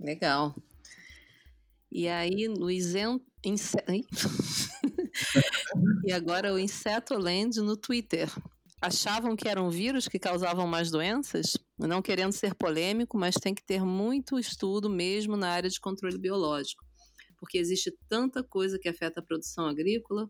Legal. 0.00 0.56
E 1.92 2.08
aí, 2.08 2.48
no 2.48 2.70
isento. 2.70 3.28
e 6.04 6.12
agora 6.12 6.52
o 6.52 6.58
Insetoland 6.58 7.60
no 7.60 7.76
Twitter. 7.76 8.30
Achavam 8.80 9.34
que 9.34 9.48
eram 9.48 9.70
vírus 9.70 10.06
que 10.06 10.18
causavam 10.18 10.66
mais 10.66 10.90
doenças? 10.90 11.56
Não 11.76 12.00
querendo 12.00 12.32
ser 12.32 12.54
polêmico, 12.54 13.18
mas 13.18 13.34
tem 13.34 13.52
que 13.52 13.64
ter 13.64 13.84
muito 13.84 14.38
estudo 14.38 14.88
mesmo 14.88 15.36
na 15.36 15.50
área 15.50 15.68
de 15.68 15.80
controle 15.80 16.16
biológico. 16.16 16.84
Porque 17.38 17.58
existe 17.58 17.92
tanta 18.08 18.42
coisa 18.42 18.78
que 18.78 18.88
afeta 18.88 19.18
a 19.20 19.22
produção 19.22 19.66
agrícola, 19.66 20.28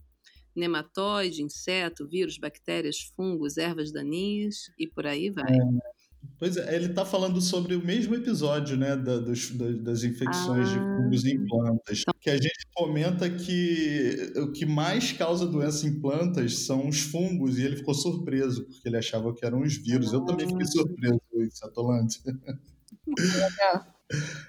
nematóide, 0.57 1.43
inseto, 1.43 2.09
vírus, 2.09 2.39
bactérias, 2.39 3.11
fungos, 3.15 3.59
ervas 3.59 3.93
daninhas 3.93 4.71
e 4.79 4.87
por 4.87 5.07
aí 5.07 5.31
vai. 5.31 5.55
É. 5.55 5.98
Pois 6.39 6.57
é, 6.57 6.75
ele 6.75 6.87
está 6.87 7.05
falando 7.05 7.41
sobre 7.41 7.75
o 7.75 7.85
mesmo 7.85 8.15
episódio, 8.15 8.77
né, 8.77 8.97
da, 8.97 9.19
dos, 9.19 9.51
das 9.51 10.05
infecções 10.05 10.69
ah. 10.69 10.73
de 10.73 10.79
fungos 10.79 11.25
em 11.25 11.45
plantas, 11.47 12.05
que 12.21 12.31
a 12.31 12.37
gente 12.37 12.67
comenta 12.75 13.29
que 13.29 14.33
o 14.37 14.53
que 14.53 14.65
mais 14.65 15.13
causa 15.13 15.47
doença 15.47 15.87
em 15.89 16.01
plantas 16.01 16.61
são 16.61 16.89
os 16.89 17.01
fungos, 17.01 17.59
e 17.59 17.65
ele 17.65 17.77
ficou 17.77 17.93
surpreso, 17.93 18.65
porque 18.67 18.89
ele 18.89 18.97
achava 18.97 19.35
que 19.35 19.45
eram 19.45 19.63
os 19.63 19.77
vírus. 19.77 20.13
Eu 20.13 20.25
também 20.25 20.47
fiquei 20.47 20.67
surpreso, 20.67 21.21
Satolante. 21.51 22.21
Legal. 23.07 23.98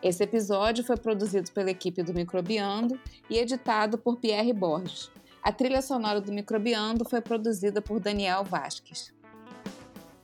Esse 0.01 0.23
episódio 0.23 0.83
foi 0.83 0.95
produzido 0.95 1.51
pela 1.51 1.69
equipe 1.69 2.01
do 2.01 2.13
Microbiando 2.13 2.97
e 3.29 3.37
editado 3.37 3.97
por 3.97 4.17
Pierre 4.17 4.53
Borges. 4.53 5.11
A 5.43 5.51
trilha 5.51 5.81
sonora 5.81 6.21
do 6.21 6.31
Microbiando 6.31 7.03
foi 7.03 7.19
produzida 7.19 7.81
por 7.81 7.99
Daniel 7.99 8.45
Vasques. 8.45 9.13